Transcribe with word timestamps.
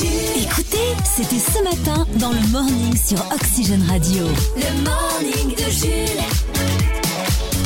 Écoutez, 0.00 0.94
c'était 1.04 1.40
ce 1.40 1.60
matin 1.64 2.06
dans 2.20 2.30
le 2.30 2.40
morning 2.52 2.96
sur 2.96 3.18
Oxygène 3.32 3.82
Radio. 3.88 4.26
Le 4.54 4.84
morning 4.84 5.56
de 5.56 5.70
Jules. 5.70 6.22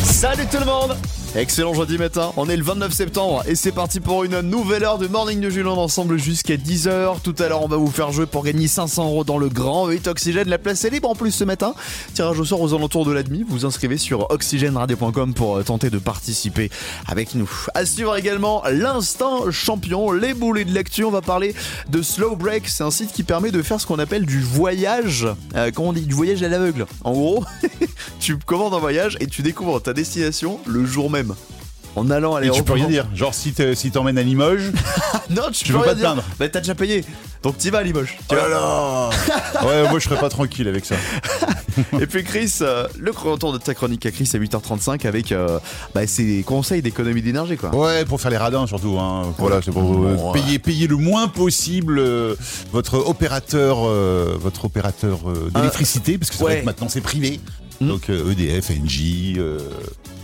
Salut 0.03 0.47
tout 0.51 0.59
le 0.59 0.65
monde 0.65 0.97
Excellent 1.35 1.73
jeudi 1.73 1.97
matin, 1.97 2.31
on 2.37 2.47
est 2.51 2.59
le 2.59 2.63
29 2.63 2.93
septembre 2.93 3.43
et 3.49 3.55
c'est 3.55 3.73
parti 3.73 4.01
pour 4.01 4.23
une 4.25 4.43
nouvelle 4.43 4.85
heure 4.85 4.99
de 4.99 5.07
Morning 5.07 5.41
de 5.41 5.49
Julien 5.49 5.71
ensemble 5.71 6.19
jusqu'à 6.19 6.57
10h. 6.57 7.23
Tout 7.23 7.35
à 7.39 7.49
l'heure 7.49 7.63
on 7.63 7.69
va 7.69 7.79
vous 7.79 7.91
faire 7.91 8.13
jouer 8.13 8.27
pour 8.27 8.45
gagner 8.45 8.69
500 8.69 9.07
euros 9.07 9.25
dans 9.25 9.39
le 9.39 9.49
grand 9.49 9.89
8 9.89 10.09
Oxygène. 10.09 10.51
La 10.51 10.59
place 10.59 10.85
est 10.85 10.91
libre 10.91 11.09
en 11.09 11.15
plus 11.15 11.31
ce 11.31 11.45
matin. 11.45 11.75
Tirage 12.13 12.39
au 12.39 12.45
sort 12.45 12.61
aux 12.61 12.75
alentours 12.75 13.07
de 13.07 13.13
la 13.13 13.23
demi. 13.23 13.47
Vous 13.49 13.65
inscrivez 13.65 13.97
sur 13.97 14.31
oxygèneradio.com 14.31 15.33
pour 15.33 15.57
euh, 15.57 15.63
tenter 15.63 15.89
de 15.89 15.99
participer 15.99 16.71
avec 17.09 17.35
nous. 17.35 17.51
À 17.73 17.87
suivre 17.87 18.15
également 18.15 18.63
l'instant 18.71 19.51
champion, 19.51 20.13
les 20.13 20.35
boulets 20.35 20.67
de 20.67 20.73
lecture. 20.73 21.09
On 21.09 21.13
va 21.13 21.23
parler 21.23 21.55
de 21.89 22.03
Slow 22.03 22.37
Break. 22.37 22.69
C'est 22.69 22.85
un 22.85 22.91
site 22.91 23.11
qui 23.11 23.23
permet 23.23 23.51
de 23.51 23.63
faire 23.63 23.81
ce 23.81 23.87
qu'on 23.87 23.99
appelle 23.99 24.27
du 24.27 24.43
voyage. 24.43 25.27
Euh, 25.57 25.71
comment 25.75 25.89
on 25.89 25.93
dit 25.95 26.03
Du 26.03 26.15
voyage 26.15 26.43
à 26.43 26.49
l'aveugle. 26.49 26.85
En 27.05 27.13
gros, 27.13 27.43
tu 28.21 28.37
commandes 28.37 28.75
un 28.75 28.79
voyage 28.81 29.17
et 29.21 29.27
tu 29.27 29.41
découvres 29.41 29.81
ta 29.81 29.95
destination 29.95 30.61
le 30.67 30.85
jour 30.85 31.09
même. 31.09 31.22
En 31.95 32.09
allant 32.11 32.37
à 32.37 32.43
Et 32.43 32.51
tu 32.51 32.63
peux 32.63 32.73
rien 32.73 32.89
dire. 32.89 33.07
Genre, 33.15 33.35
si 33.35 33.53
t'es- 33.53 33.75
si 33.75 33.91
t'emmènes 33.91 34.17
à 34.17 34.23
Limoges. 34.23 34.73
Non, 35.31 35.45
tu, 35.53 35.65
Tu 35.65 35.73
peux 35.73 35.79
veux 35.79 35.85
rien 35.85 35.89
pas 35.89 35.95
te 35.95 35.99
dire. 36.01 36.13
plaindre. 36.13 36.25
Bah 36.39 36.49
t'as 36.49 36.61
déjà 36.61 36.75
payé. 36.75 37.05
Donc 37.43 37.57
t'y 37.57 37.71
vas 37.71 37.79
à 37.79 37.83
Limoges. 37.83 38.19
tu 38.29 38.35
Oh 38.35 38.49
là 38.49 39.09
Ouais, 39.67 39.89
moi 39.89 39.99
je 39.99 40.05
serais 40.05 40.21
pas 40.21 40.29
tranquille 40.29 40.69
avec 40.69 40.85
ça. 40.85 40.95
Et 42.01 42.07
puis 42.07 42.23
Chris, 42.23 42.53
euh, 42.61 42.87
le 42.99 43.13
retour 43.13 43.53
de 43.53 43.59
ta 43.59 43.73
chronique 43.75 44.05
à 44.05 44.11
Chris 44.11 44.29
à 44.35 44.37
8h35 44.39 45.07
avec 45.07 45.33
euh, 45.33 45.59
bah, 45.95 46.07
ses 46.07 46.43
conseils 46.43 46.83
d'économie 46.83 47.23
d'énergie 47.23 47.57
quoi. 47.57 47.75
Ouais, 47.75 48.05
pour 48.05 48.21
faire 48.21 48.31
les 48.31 48.37
radins 48.37 48.67
surtout. 48.67 48.99
Hein. 48.99 49.33
Voilà, 49.39 49.61
c'est 49.63 49.71
pour 49.71 50.05
euh, 50.05 50.33
payer, 50.35 50.59
payer 50.59 50.87
le 50.87 50.97
moins 50.97 51.29
possible 51.29 52.03
votre 52.73 52.99
opérateur, 52.99 53.85
votre 54.39 54.67
opérateur 54.67 55.19
d'électricité, 55.55 56.19
parce 56.19 56.31
que 56.31 56.37
vrai 56.37 56.55
ouais. 56.55 56.61
que 56.61 56.67
maintenant 56.67 56.89
c'est 56.91 57.01
privé. 57.01 57.41
Hmm. 57.81 57.89
Donc 57.89 58.11
EDF, 58.11 58.71
Engie, 58.71 59.37
euh, 59.39 59.59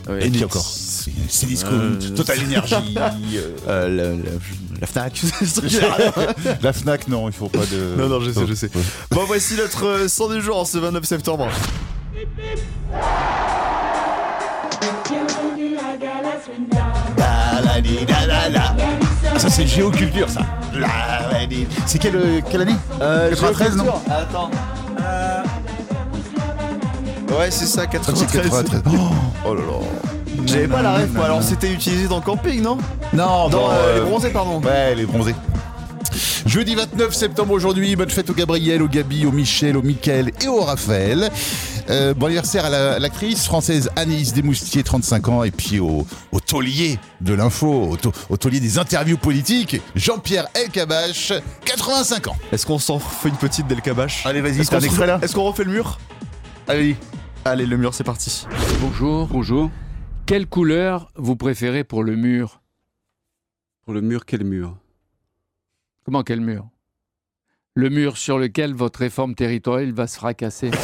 Ouais, 0.09 0.27
et 0.27 0.31
qui 0.31 0.45
encore 0.45 0.65
C'est 0.65 1.13
c'est 1.29 1.47
Discount, 1.47 1.71
Euh, 1.73 2.15
Total 2.17 2.39
Energy, 2.45 2.97
euh, 2.97 3.41
Euh, 3.69 3.89
la, 3.89 4.05
la- 4.11 4.39
la 4.81 4.87
Fnac. 4.87 5.21
la 6.63 6.73
Fnac, 6.73 7.09
non, 7.09 7.29
il 7.29 7.33
faut 7.35 7.49
pas 7.49 7.67
de. 7.67 7.95
non 7.99 8.09
non 8.09 8.21
je 8.21 8.31
sais 8.33 8.47
je 8.47 8.55
sais. 8.55 8.71
Bon 9.11 9.25
voici 9.27 9.55
notre 9.57 9.87
euh, 9.87 10.09
son 10.09 10.29
du 10.33 10.41
jour 10.41 10.59
en 10.59 10.65
ce 10.65 10.79
29 10.79 11.05
septembre. 11.05 11.49
Ça 19.37 19.49
c'est 19.51 19.67
géoculture 19.67 20.29
ça. 20.29 20.41
C'est 21.87 21.99
quelle, 21.99 22.17
euh, 22.17 22.41
quelle 22.51 22.63
année? 22.63 22.75
93 22.99 23.77
non? 23.77 23.85
Attends. 24.11 24.51
Ouais 27.31 27.51
c'est 27.51 27.67
ça 27.67 27.83
C'est 27.83 27.91
93. 27.91 28.43
93. 28.51 28.83
Oh 29.45 29.55
là 29.55 29.61
là. 29.61 29.67
J'avais 30.47 30.69
pas 30.69 30.83
la 30.83 30.95
ref 30.95 31.11
moi 31.13 31.25
alors 31.27 31.43
c'était 31.43 31.71
utilisé 31.73 32.07
dans 32.09 32.17
le 32.17 32.23
camping 32.23 32.63
non 32.63 32.79
Non, 33.13 33.49
Dans 33.49 33.51
bon, 33.51 33.71
euh, 33.71 33.73
euh, 33.75 33.95
les 34.05 34.09
bronzés 34.11 34.31
pardon. 34.31 34.61
Ouais, 34.61 34.95
les 34.95 35.05
bronzés. 35.05 35.35
Jeudi 36.47 36.75
29 36.75 37.13
septembre 37.13 37.53
aujourd'hui, 37.53 37.95
bonne 37.95 38.09
fête 38.09 38.31
au 38.31 38.33
Gabriel, 38.33 38.81
au 38.83 38.89
Gabi, 38.89 39.27
au 39.27 39.33
Michel, 39.33 39.77
au 39.77 39.83
Mickaël 39.83 40.33
et 40.43 40.49
au 40.49 40.61
Raphaël. 40.63 41.29
Euh, 41.91 42.15
bon 42.15 42.27
anniversaire 42.27 42.65
à 42.65 42.71
la- 42.71 42.93
à 42.95 42.99
l'actrice 42.99 43.45
française 43.45 43.91
Annelise 43.97 44.33
Desmoustiers, 44.33 44.83
35 44.83 45.29
ans, 45.29 45.43
et 45.45 45.51
puis 45.51 45.79
au, 45.81 46.07
au 46.33 46.41
taulier 46.41 46.99
de 47.21 47.35
l'info, 47.35 47.89
au, 47.91 47.97
tau- 47.97 48.13
au 48.31 48.37
taulier 48.37 48.61
des 48.61 48.79
interviews 48.79 49.19
politiques, 49.19 49.81
Jean-Pierre 49.95 50.47
Elkabach, 50.55 51.33
85 51.67 52.29
ans. 52.29 52.37
Est-ce 52.53 52.65
qu'on 52.67 52.79
s'en 52.79 52.99
fait 52.99 53.29
une 53.29 53.37
petite 53.37 53.67
cabache 53.83 54.25
Allez, 54.25 54.41
vas-y, 54.41 54.65
qu'on 54.67 54.77
un 54.77 54.81
extrait, 54.81 55.07
là? 55.07 55.19
Est-ce 55.23 55.35
qu'on 55.35 55.45
refait 55.45 55.65
le 55.65 55.73
mur? 55.73 55.99
Allez, 56.67 56.97
Allez, 57.45 57.67
le 57.67 57.77
mur, 57.77 57.93
c'est 57.95 58.05
parti. 58.05 58.47
Bonjour. 58.81 59.27
Bonjour. 59.29 59.71
Quelle 60.27 60.47
couleur 60.47 61.11
vous 61.17 61.35
préférez 61.37 61.85
pour 61.85 62.03
le 62.05 62.15
mur 62.17 62.61
Pour 63.85 63.95
le 63.95 64.01
mur, 64.03 64.25
quel 64.27 64.45
mur? 64.45 64.77
Comment 66.05 66.23
quel 66.23 66.41
mur? 66.41 66.69
Le 67.75 67.89
mur 67.91 68.17
sur 68.19 68.39
lequel 68.39 68.75
votre 68.75 69.01
réforme 69.01 69.35
territoriale 69.35 69.93
va 69.93 70.07
se 70.07 70.17
fracasser. 70.17 70.71
Jules. 70.71 70.81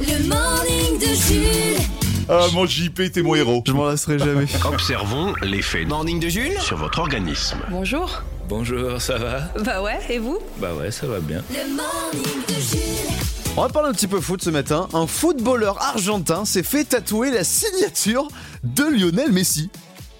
Le 0.00 0.28
morning 0.28 0.98
de 1.00 1.14
Jules. 1.14 1.80
ah, 2.28 2.46
mon 2.52 2.66
JP, 2.66 3.10
t'es 3.12 3.22
mon 3.22 3.34
héros. 3.34 3.64
Je 3.66 3.72
m'en 3.72 3.86
lasserai 3.86 4.18
jamais. 4.18 4.44
Observons 4.66 5.32
l'effet 5.42 5.84
Morning 5.86 6.20
de 6.20 6.28
Jules 6.28 6.60
sur 6.60 6.76
votre 6.76 6.98
organisme. 7.00 7.58
Bonjour. 7.70 8.22
Bonjour, 8.48 9.00
ça 9.00 9.16
va? 9.18 9.48
Bah 9.64 9.82
ouais, 9.82 9.98
et 10.10 10.18
vous? 10.18 10.38
Bah 10.58 10.72
ouais, 10.74 10.90
ça 10.92 11.06
va 11.08 11.18
bien. 11.20 11.42
Le 11.50 11.66
morning 11.74 12.44
de 12.46 12.54
Jules. 12.54 13.15
On 13.58 13.62
va 13.62 13.68
parler 13.70 13.88
un 13.88 13.92
petit 13.92 14.06
peu 14.06 14.20
foot 14.20 14.42
ce 14.42 14.50
matin. 14.50 14.86
Un 14.92 15.06
footballeur 15.06 15.80
argentin 15.80 16.44
s'est 16.44 16.62
fait 16.62 16.84
tatouer 16.84 17.30
la 17.30 17.42
signature 17.42 18.28
de 18.64 18.84
Lionel 18.84 19.32
Messi. 19.32 19.70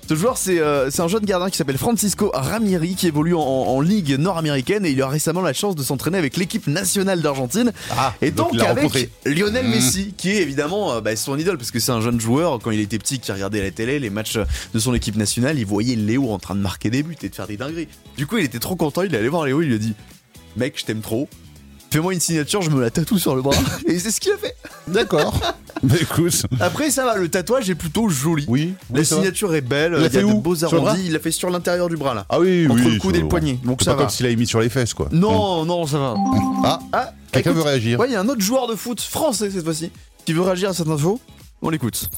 Ce 0.09 0.15
joueur, 0.15 0.39
c'est 0.39 0.59
euh, 0.59 0.89
un 0.99 1.09
jeune 1.09 1.25
gardien 1.25 1.51
qui 1.51 1.59
s'appelle 1.59 1.77
Francisco 1.77 2.31
Ramiri, 2.33 2.95
qui 2.95 3.09
évolue 3.09 3.35
en, 3.35 3.41
en 3.41 3.81
ligue 3.83 4.13
nord-américaine 4.19 4.87
et 4.87 4.91
il 4.91 5.03
a 5.03 5.09
récemment 5.09 5.43
la 5.43 5.53
chance 5.53 5.75
de 5.75 5.83
s'entraîner 5.83 6.17
avec 6.17 6.39
l'équipe 6.39 6.67
nationale 6.67 7.21
d'Argentine. 7.21 7.73
Ah, 7.91 8.15
Et 8.23 8.31
donc, 8.31 8.55
avec 8.55 8.77
rencontré. 8.77 9.11
Lionel 9.27 9.67
Mmh. 9.67 9.71
Messi, 9.71 10.15
qui 10.17 10.31
est 10.31 10.41
évidemment 10.41 10.93
euh, 10.95 11.01
bah, 11.03 11.15
son 11.17 11.37
idole, 11.37 11.59
parce 11.59 11.73
que 11.73 11.81
c'est 11.81 11.93
un 11.93 12.01
jeune 12.01 12.21
joueur, 12.21 12.59
quand 12.61 12.71
il 12.71 12.81
était 12.81 12.99
petit, 12.99 13.19
qui 13.19 13.33
regardait 13.33 13.61
la 13.63 13.71
télé 13.71 13.99
les 13.99 14.09
matchs 14.11 14.39
de 14.73 14.79
son 14.79 14.95
équipe 14.95 15.17
nationale, 15.17 15.59
il 15.59 15.67
voyait 15.67 15.97
Léo 15.97 16.31
en 16.31 16.39
train 16.39 16.55
de 16.55 16.61
marquer 16.61 16.89
des 16.89 17.03
buts 17.03 17.17
et 17.23 17.29
de 17.29 17.35
faire 17.35 17.49
des 17.49 17.57
dingueries. 17.59 17.89
Du 18.17 18.27
coup, 18.27 18.39
il 18.39 18.45
était 18.45 18.61
trop 18.61 18.77
content, 18.77 19.03
il 19.03 19.15
est 19.15 19.19
allé 19.19 19.29
voir 19.29 19.45
Léo, 19.45 19.61
il 19.61 19.69
lui 19.69 19.75
a 19.75 19.79
dit 19.79 19.93
Mec, 20.57 20.79
je 20.79 20.85
t'aime 20.87 21.01
trop, 21.03 21.29
fais-moi 21.91 22.15
une 22.15 22.21
signature, 22.21 22.63
je 22.63 22.71
me 22.71 22.81
la 22.81 22.91
tatoue 22.91 23.19
sur 23.19 23.35
le 23.37 23.43
bras. 23.43 23.57
et 23.87 23.99
c'est 23.99 24.11
ce 24.11 24.21
qu'il 24.21 24.33
a 24.33 24.37
fait. 24.37 24.57
D'accord. 24.89 25.39
Bah 25.83 25.95
écoute. 26.01 26.47
Après, 26.59 26.91
ça 26.91 27.05
va, 27.05 27.17
le 27.19 27.29
tatouage 27.29 27.69
est 27.69 27.75
plutôt 27.75 28.09
joli. 28.09 28.47
Oui, 28.49 28.73
La 28.91 29.01
va. 29.01 29.05
signature 29.05 29.55
est 29.55 29.61
belle, 29.61 29.93
Il 29.93 29.99
il 29.99 30.03
y 30.05 30.07
a 30.19 30.23
de 30.23 30.33
beaux 30.41 30.65
arrondis, 30.65 31.03
il 31.05 31.13
l'a 31.13 31.19
fait 31.19 31.31
sur 31.31 31.51
l'intérieur 31.51 31.91
du 31.91 31.99
bras 31.99 32.15
là. 32.15 32.25
Ah 32.31 32.41
oui, 32.41 32.67
Entre 32.67 32.83
oui. 32.83 32.95
le 32.95 32.99
coude 32.99 33.15
et 33.15 33.21
le 33.21 33.29
poignet, 33.29 33.59
donc 33.63 33.81
C'est 33.81 33.85
ça 33.85 33.91
pas 33.91 33.97
va. 33.99 34.03
comme 34.05 34.11
s'il 34.11 34.25
avait 34.25 34.37
mis 34.37 34.47
sur 34.47 34.59
les 34.59 34.71
fesses, 34.71 34.95
quoi. 34.95 35.09
Non, 35.13 35.67
non, 35.67 35.87
ça 35.87 35.99
va. 35.99 36.15
Ah, 36.65 36.79
Ah, 36.95 37.13
quelqu'un 37.31 37.51
écoute, 37.51 37.63
veut 37.63 37.69
réagir. 37.69 38.01
Ouais, 38.01 38.09
il 38.09 38.13
y 38.13 38.17
a 38.17 38.21
un 38.21 38.29
autre 38.31 38.41
joueur 38.41 38.67
de 38.69 38.75
foot 38.75 39.03
français 39.03 39.51
cette 39.51 39.65
fois-ci 39.65 39.91
qui 40.25 40.33
veut 40.33 40.41
réagir 40.41 40.71
à 40.71 40.73
cette 40.73 40.89
info. 40.89 41.21
On 41.61 41.69
l'écoute. 41.69 42.09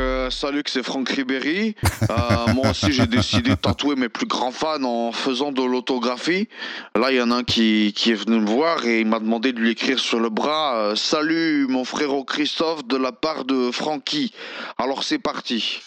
Euh, 0.00 0.30
salut, 0.30 0.62
c'est 0.66 0.82
Franck 0.82 1.10
Ribéry. 1.10 1.74
Euh, 2.08 2.46
moi 2.54 2.70
aussi, 2.70 2.90
j'ai 2.92 3.06
décidé 3.06 3.50
de 3.50 3.54
tatouer 3.54 3.96
mes 3.96 4.08
plus 4.08 4.26
grands 4.26 4.50
fans 4.50 4.82
en 4.82 5.12
faisant 5.12 5.52
de 5.52 5.62
l'autographie. 5.62 6.48
Là, 6.96 7.12
il 7.12 7.18
y 7.18 7.20
en 7.20 7.30
a 7.30 7.36
un 7.36 7.44
qui, 7.44 7.88
est 7.88 8.14
venu 8.14 8.40
me 8.40 8.46
voir 8.48 8.86
et 8.86 9.00
il 9.00 9.06
m'a 9.06 9.18
demandé 9.20 9.52
de 9.52 9.60
lui 9.60 9.70
écrire 9.70 9.98
sur 9.98 10.18
le 10.18 10.30
bras 10.30 10.76
euh, 10.76 10.96
Salut, 10.96 11.66
mon 11.68 11.84
frérot 11.84 12.24
Christophe, 12.24 12.86
de 12.86 12.96
la 12.96 13.12
part 13.12 13.44
de 13.44 13.70
Francky. 13.70 14.32
Alors, 14.78 15.04
c'est 15.04 15.18
parti. 15.18 15.80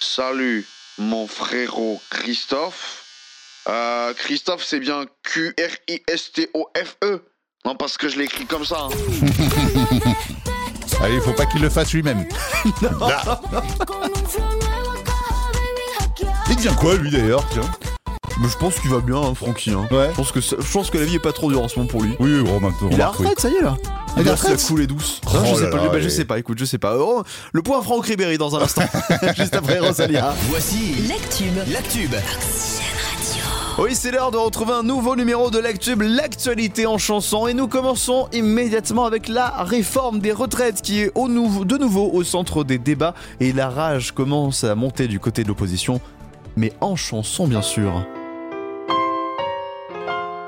Salut, 0.00 0.66
mon 0.98 1.28
frérot 1.28 2.02
Christophe. 2.10 3.04
Euh, 3.68 4.12
Christophe, 4.14 4.64
c'est 4.64 4.80
bien 4.80 5.04
Q-R-I-S-T-O-F-E. 5.22 6.10
Non, 7.64 7.76
parce 7.76 7.96
que 7.98 8.08
je 8.08 8.18
l'ai 8.18 8.24
écrit 8.24 8.46
comme 8.46 8.64
ça. 8.64 8.88
hein. 8.88 8.90
Allez, 11.02 11.14
il 11.14 11.20
faut 11.20 11.32
pas 11.32 11.46
qu'il 11.46 11.62
le 11.62 11.70
fasse 11.70 11.92
lui-même. 11.92 12.24
Il 16.50 16.56
devient 16.56 16.74
quoi, 16.78 16.94
lui, 16.96 17.10
d'ailleurs 17.10 17.44
tiens 17.52 17.62
Mais 18.42 18.48
je 18.48 18.56
pense 18.56 18.74
qu'il 18.80 18.90
va 18.90 18.98
bien, 19.00 19.16
hein, 19.16 19.34
Francky. 19.34 19.70
hein. 19.70 19.86
Ouais. 19.90 20.08
Je 20.10 20.16
pense 20.16 20.32
que 20.32 20.40
ça- 20.40 20.56
je 20.58 20.70
pense 20.72 20.90
que 20.90 20.98
la 20.98 21.04
vie 21.04 21.14
est 21.16 21.18
pas 21.20 21.32
trop 21.32 21.48
dure 21.50 21.62
en 21.62 21.68
ce 21.68 21.78
moment 21.78 21.88
pour 21.88 22.02
lui. 22.02 22.14
Oui, 22.18 22.30
oui, 22.34 22.42
bon, 22.42 22.60
maintenant, 22.60 22.88
Il 22.90 22.92
est 22.92 22.94
à 22.96 22.98
la 22.98 23.06
remarque, 23.08 23.20
oui. 23.20 23.26
retraite, 23.28 23.40
ça 23.40 23.48
y 23.48 23.54
est 23.56 23.62
là. 23.62 23.76
Il 24.16 24.18
est 24.18 24.22
à 24.22 24.24
la 24.24 24.32
a 24.32 24.34
retraite 24.34 24.62
coulé 24.66 24.86
douce. 24.86 25.20
Oh 25.26 25.30
Non, 25.34 25.44
je 25.44 25.54
sais 25.54 25.60
là 25.62 25.70
pas, 25.70 25.76
là, 25.76 25.88
bah, 25.88 26.00
je 26.00 26.08
sais 26.08 26.24
pas, 26.24 26.38
écoute, 26.38 26.58
je 26.58 26.64
sais 26.64 26.78
pas. 26.78 26.96
Oh, 26.98 27.22
le 27.52 27.62
point 27.62 27.80
Franck 27.82 28.06
Ribéry 28.06 28.36
dans 28.38 28.56
un 28.56 28.62
instant, 28.62 28.82
juste 29.36 29.54
après 29.54 29.78
Rosalia. 29.78 30.34
Voici 30.48 30.94
L'actube. 31.08 31.56
l'actube. 31.72 32.14
Oui, 33.82 33.94
c'est 33.94 34.10
l'heure 34.10 34.30
de 34.30 34.36
retrouver 34.36 34.74
un 34.74 34.82
nouveau 34.82 35.16
numéro 35.16 35.50
de 35.50 35.58
l'Actube, 35.58 36.02
l'actualité 36.02 36.86
en 36.86 36.98
chanson. 36.98 37.46
Et 37.46 37.54
nous 37.54 37.66
commençons 37.66 38.28
immédiatement 38.30 39.06
avec 39.06 39.26
la 39.26 39.48
réforme 39.48 40.18
des 40.18 40.32
retraites 40.32 40.82
qui 40.82 41.00
est 41.00 41.10
au 41.14 41.28
nouveau, 41.28 41.64
de 41.64 41.78
nouveau 41.78 42.10
au 42.12 42.22
centre 42.22 42.62
des 42.62 42.76
débats. 42.76 43.14
Et 43.40 43.54
la 43.54 43.70
rage 43.70 44.12
commence 44.12 44.64
à 44.64 44.74
monter 44.74 45.08
du 45.08 45.18
côté 45.18 45.44
de 45.44 45.48
l'opposition, 45.48 46.02
mais 46.56 46.74
en 46.82 46.94
chanson 46.94 47.48
bien 47.48 47.62
sûr. 47.62 48.04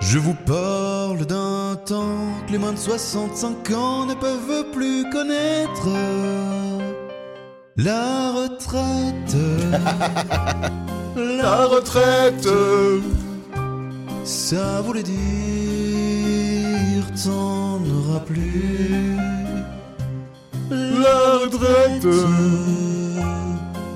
Je 0.00 0.18
vous 0.18 0.36
parle 0.44 1.24
d'un 1.24 1.76
temps 1.86 2.28
que 2.46 2.52
les 2.52 2.58
moins 2.58 2.74
de 2.74 2.78
65 2.78 3.70
ans 3.70 4.04
ne 4.04 4.12
peuvent 4.12 4.70
plus 4.72 5.08
connaître. 5.08 5.88
La 7.78 8.30
retraite. 8.32 9.36
La 11.16 11.66
retraite 11.66 12.48
ça 14.24 14.80
voulait 14.82 15.02
dire 15.02 15.12
t'en 17.24 17.80
auras 17.84 18.20
plus. 18.20 19.16
La 20.70 21.38
retraite, 21.38 22.06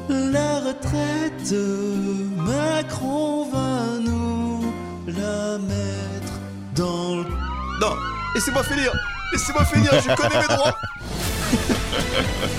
la 0.09 0.61
retraite, 0.61 1.55
Macron 2.37 3.49
va 3.51 3.99
nous 4.01 4.73
la 5.07 5.59
mettre 5.59 6.35
dans 6.75 7.17
le. 7.17 7.25
Non, 7.81 7.95
laissez-moi 8.35 8.63
finir, 8.65 8.93
laissez-moi 9.33 9.65
finir, 9.65 9.91
je 9.93 10.15
connais 10.15 10.41
mes 10.41 10.49
droits. 10.55 10.77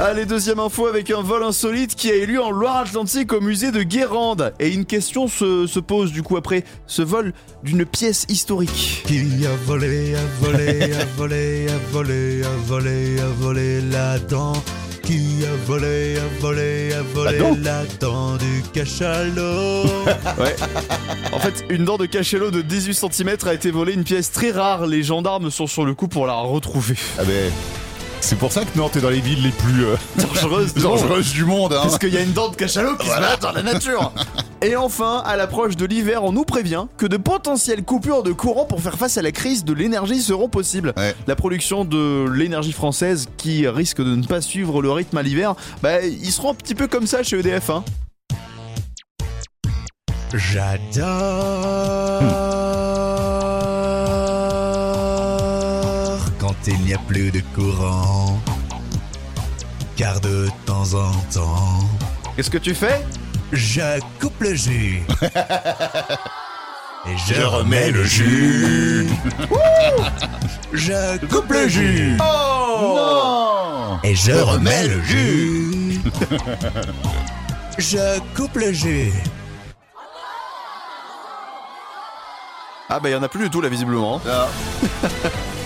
Allez, 0.00 0.24
deuxième 0.24 0.58
info 0.58 0.86
avec 0.86 1.10
un 1.10 1.20
vol 1.20 1.42
insolite 1.44 1.94
qui 1.94 2.10
a 2.10 2.16
eu 2.16 2.26
lieu 2.26 2.42
en 2.42 2.50
Loire-Atlantique 2.50 3.32
au 3.32 3.40
musée 3.40 3.70
de 3.70 3.82
Guérande. 3.82 4.52
Et 4.58 4.70
une 4.70 4.84
question 4.84 5.28
se, 5.28 5.66
se 5.66 5.78
pose 5.78 6.12
du 6.12 6.22
coup 6.22 6.36
après 6.36 6.64
ce 6.86 7.02
vol 7.02 7.32
d'une 7.62 7.84
pièce 7.84 8.24
historique. 8.28 9.04
Qui 9.06 9.20
a 9.46 9.54
volé, 9.64 10.14
a 10.14 10.44
volé, 10.44 10.92
a 10.94 11.04
volé, 11.16 11.66
a 11.68 11.92
volé, 11.92 12.42
a 12.42 12.66
volé, 12.66 13.20
a 13.20 13.26
volé 13.38 13.80
la 13.82 14.18
dent 14.18 14.54
Qui 15.02 15.44
a 15.44 15.66
volé, 15.66 16.16
a 16.16 16.40
volé, 16.40 16.94
a 16.94 17.02
volé 17.14 17.38
la 17.62 17.84
dent 18.00 18.36
du 18.36 18.62
cachalot 18.72 19.84
Ouais. 20.38 20.56
En 21.32 21.38
fait, 21.38 21.64
une 21.68 21.84
dent 21.84 21.98
de 21.98 22.06
cachalot 22.06 22.50
de 22.50 22.62
18 22.62 22.94
cm 22.94 23.36
a 23.46 23.54
été 23.54 23.70
volée, 23.70 23.92
une 23.92 24.04
pièce 24.04 24.32
très 24.32 24.50
rare. 24.52 24.86
Les 24.86 25.02
gendarmes 25.02 25.50
sont 25.50 25.66
sur 25.66 25.84
le 25.84 25.94
coup 25.94 26.08
pour 26.08 26.26
la 26.26 26.34
retrouver. 26.34 26.96
Ah 27.18 27.24
ben, 27.24 27.52
c'est 28.22 28.38
pour 28.38 28.52
ça 28.52 28.64
que 28.64 28.78
Nantes 28.78 28.96
est 28.96 29.00
dans 29.00 29.10
les 29.10 29.20
villes 29.20 29.42
les 29.42 29.50
plus 29.50 29.84
euh, 29.84 29.96
du 30.16 30.80
dangereuses 30.80 31.32
du 31.32 31.44
monde. 31.44 31.72
Hein. 31.72 31.80
Parce 31.82 31.98
qu'il 31.98 32.14
y 32.14 32.16
a 32.16 32.20
une 32.20 32.32
dent 32.32 32.48
de 32.48 32.56
cachalot 32.56 32.96
qui 32.96 33.06
se 33.06 33.12
balade 33.12 33.40
dans 33.40 33.52
la 33.52 33.62
nature. 33.62 34.12
Et 34.62 34.76
enfin, 34.76 35.22
à 35.26 35.36
l'approche 35.36 35.76
de 35.76 35.84
l'hiver, 35.84 36.22
on 36.22 36.30
nous 36.30 36.44
prévient 36.44 36.86
que 36.96 37.06
de 37.06 37.16
potentielles 37.16 37.82
coupures 37.82 38.22
de 38.22 38.30
courant 38.30 38.64
pour 38.64 38.80
faire 38.80 38.96
face 38.96 39.18
à 39.18 39.22
la 39.22 39.32
crise 39.32 39.64
de 39.64 39.72
l'énergie 39.72 40.22
seront 40.22 40.48
possibles. 40.48 40.92
Ouais. 40.96 41.16
La 41.26 41.34
production 41.34 41.84
de 41.84 42.30
l'énergie 42.32 42.72
française 42.72 43.26
qui 43.36 43.66
risque 43.66 43.98
de 43.98 44.14
ne 44.14 44.24
pas 44.24 44.40
suivre 44.40 44.80
le 44.80 44.92
rythme 44.92 45.18
à 45.18 45.22
l'hiver, 45.22 45.56
bah 45.82 46.02
ils 46.02 46.30
seront 46.30 46.52
un 46.52 46.54
petit 46.54 46.76
peu 46.76 46.86
comme 46.86 47.08
ça 47.08 47.24
chez 47.24 47.40
EDF. 47.40 47.70
Hein. 47.70 47.84
J'adore 50.32 52.41
plus 57.12 57.30
de 57.30 57.42
courant. 57.54 58.40
Car 59.96 60.18
de 60.20 60.48
temps 60.64 60.94
en 60.94 61.12
temps, 61.30 61.78
Qu'est-ce 62.34 62.50
que 62.50 62.56
tu 62.56 62.74
fais? 62.74 63.04
Je 63.52 64.00
coupe 64.18 64.40
le 64.40 64.54
jus. 64.54 65.02
Et 67.04 67.16
je, 67.28 67.42
remets 67.42 67.90
le 67.90 68.04
jus. 68.04 69.08
je 70.72 71.18
coupe 71.26 71.50
le 71.50 71.68
jus. 71.68 72.16
Non 72.18 73.98
Et 74.04 74.14
je 74.14 74.32
remets 74.32 74.88
le 74.88 75.02
jus. 75.02 76.00
je 77.76 78.20
coupe 78.34 78.56
le 78.56 78.72
jus. 78.72 79.12
Ah 82.88 83.00
bah 83.00 83.10
il 83.10 83.12
y 83.12 83.16
en 83.16 83.22
a 83.22 83.28
plus 83.28 83.44
du 83.44 83.50
tout 83.50 83.60
là 83.60 83.68
visiblement. 83.68 84.18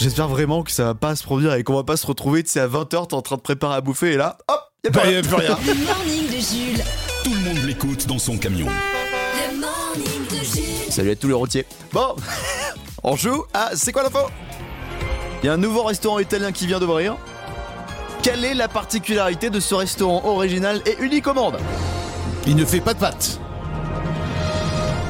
J'espère 0.00 0.28
vraiment 0.28 0.62
que 0.62 0.70
ça 0.70 0.84
va 0.84 0.94
pas 0.94 1.14
se 1.14 1.22
produire 1.22 1.52
et 1.54 1.62
qu'on 1.62 1.74
va 1.74 1.84
pas 1.84 1.96
se 1.98 2.06
retrouver, 2.06 2.42
tu 2.42 2.50
sais, 2.50 2.60
à 2.60 2.66
20h, 2.68 3.08
t'es 3.08 3.14
en 3.14 3.20
train 3.22 3.36
de 3.36 3.40
préparer 3.42 3.74
à 3.76 3.80
bouffer 3.82 4.12
et 4.14 4.16
là, 4.16 4.38
hop, 4.48 4.60
y 4.84 4.88
a 4.88 4.90
pas 4.90 5.00
Bah, 5.00 5.06
y 5.06 5.10
rien. 5.10 5.18
a 5.18 5.22
plus 5.22 5.34
rien. 5.34 5.58
Le 5.66 5.74
morning 5.84 6.26
de 6.26 6.32
Jules. 6.40 6.84
Tout 7.22 7.34
le 7.34 7.40
monde 7.40 7.58
l'écoute 7.66 8.06
dans 8.06 8.18
son 8.18 8.38
camion. 8.38 8.66
Le 8.66 9.60
morning 9.60 10.26
de 10.30 10.36
Jules. 10.44 10.90
Salut 10.92 11.10
à 11.10 11.16
tous 11.16 11.28
les 11.28 11.34
routiers. 11.34 11.66
Bon, 11.92 12.16
on 13.04 13.14
joue 13.14 13.44
à 13.52 13.70
C'est 13.74 13.92
quoi 13.92 14.02
l'info? 14.02 14.20
Il 15.42 15.46
y 15.46 15.48
a 15.50 15.52
un 15.52 15.58
nouveau 15.58 15.82
restaurant 15.82 16.18
italien 16.18 16.50
qui 16.50 16.66
vient 16.66 16.78
d'ouvrir. 16.80 17.16
Quelle 18.22 18.44
est 18.44 18.54
la 18.54 18.68
particularité 18.68 19.50
de 19.50 19.60
ce 19.60 19.74
restaurant 19.74 20.22
original 20.24 20.80
et 20.86 20.96
unique 21.00 21.26
au 21.26 21.34
monde? 21.34 21.58
Il 22.46 22.56
ne 22.56 22.64
fait 22.64 22.80
pas 22.80 22.94
de 22.94 22.98
pâtes. 23.00 23.38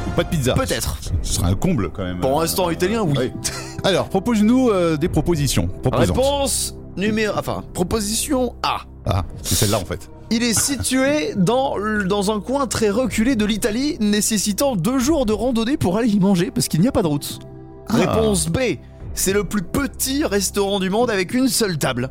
Ou 0.08 0.10
Pas 0.16 0.24
de 0.24 0.28
pizza. 0.30 0.54
Peut-être. 0.54 0.96
Ce 1.22 1.34
serait 1.34 1.46
un 1.48 1.54
comble 1.54 1.90
quand 1.90 2.02
même. 2.02 2.18
Pour 2.18 2.38
un 2.38 2.42
restaurant 2.42 2.70
italien, 2.70 3.02
oui. 3.02 3.14
Oui. 3.16 3.32
Alors, 3.84 4.08
propose-nous 4.08 4.68
euh, 4.68 4.96
des 4.96 5.08
propositions. 5.08 5.68
Proposantes. 5.82 6.16
Réponse 6.16 6.74
numéro... 6.96 7.34
Enfin, 7.38 7.62
proposition 7.72 8.54
A. 8.62 8.82
Ah, 9.06 9.24
c'est 9.42 9.54
celle-là 9.54 9.78
en 9.78 9.84
fait. 9.84 10.10
Il 10.30 10.42
est 10.42 10.58
situé 10.58 11.34
dans, 11.36 11.76
dans 12.06 12.30
un 12.30 12.40
coin 12.40 12.66
très 12.66 12.90
reculé 12.90 13.34
de 13.34 13.44
l'Italie, 13.44 13.96
nécessitant 14.00 14.76
deux 14.76 14.98
jours 14.98 15.26
de 15.26 15.32
randonnée 15.32 15.76
pour 15.76 15.96
aller 15.96 16.08
y 16.08 16.20
manger 16.20 16.50
parce 16.50 16.68
qu'il 16.68 16.80
n'y 16.80 16.88
a 16.88 16.92
pas 16.92 17.02
de 17.02 17.08
route. 17.08 17.40
Ah. 17.88 17.96
Réponse 17.96 18.48
B. 18.48 18.58
C'est 19.14 19.32
le 19.32 19.44
plus 19.44 19.62
petit 19.62 20.24
restaurant 20.24 20.78
du 20.78 20.88
monde 20.88 21.10
avec 21.10 21.34
une 21.34 21.48
seule 21.48 21.78
table. 21.78 22.10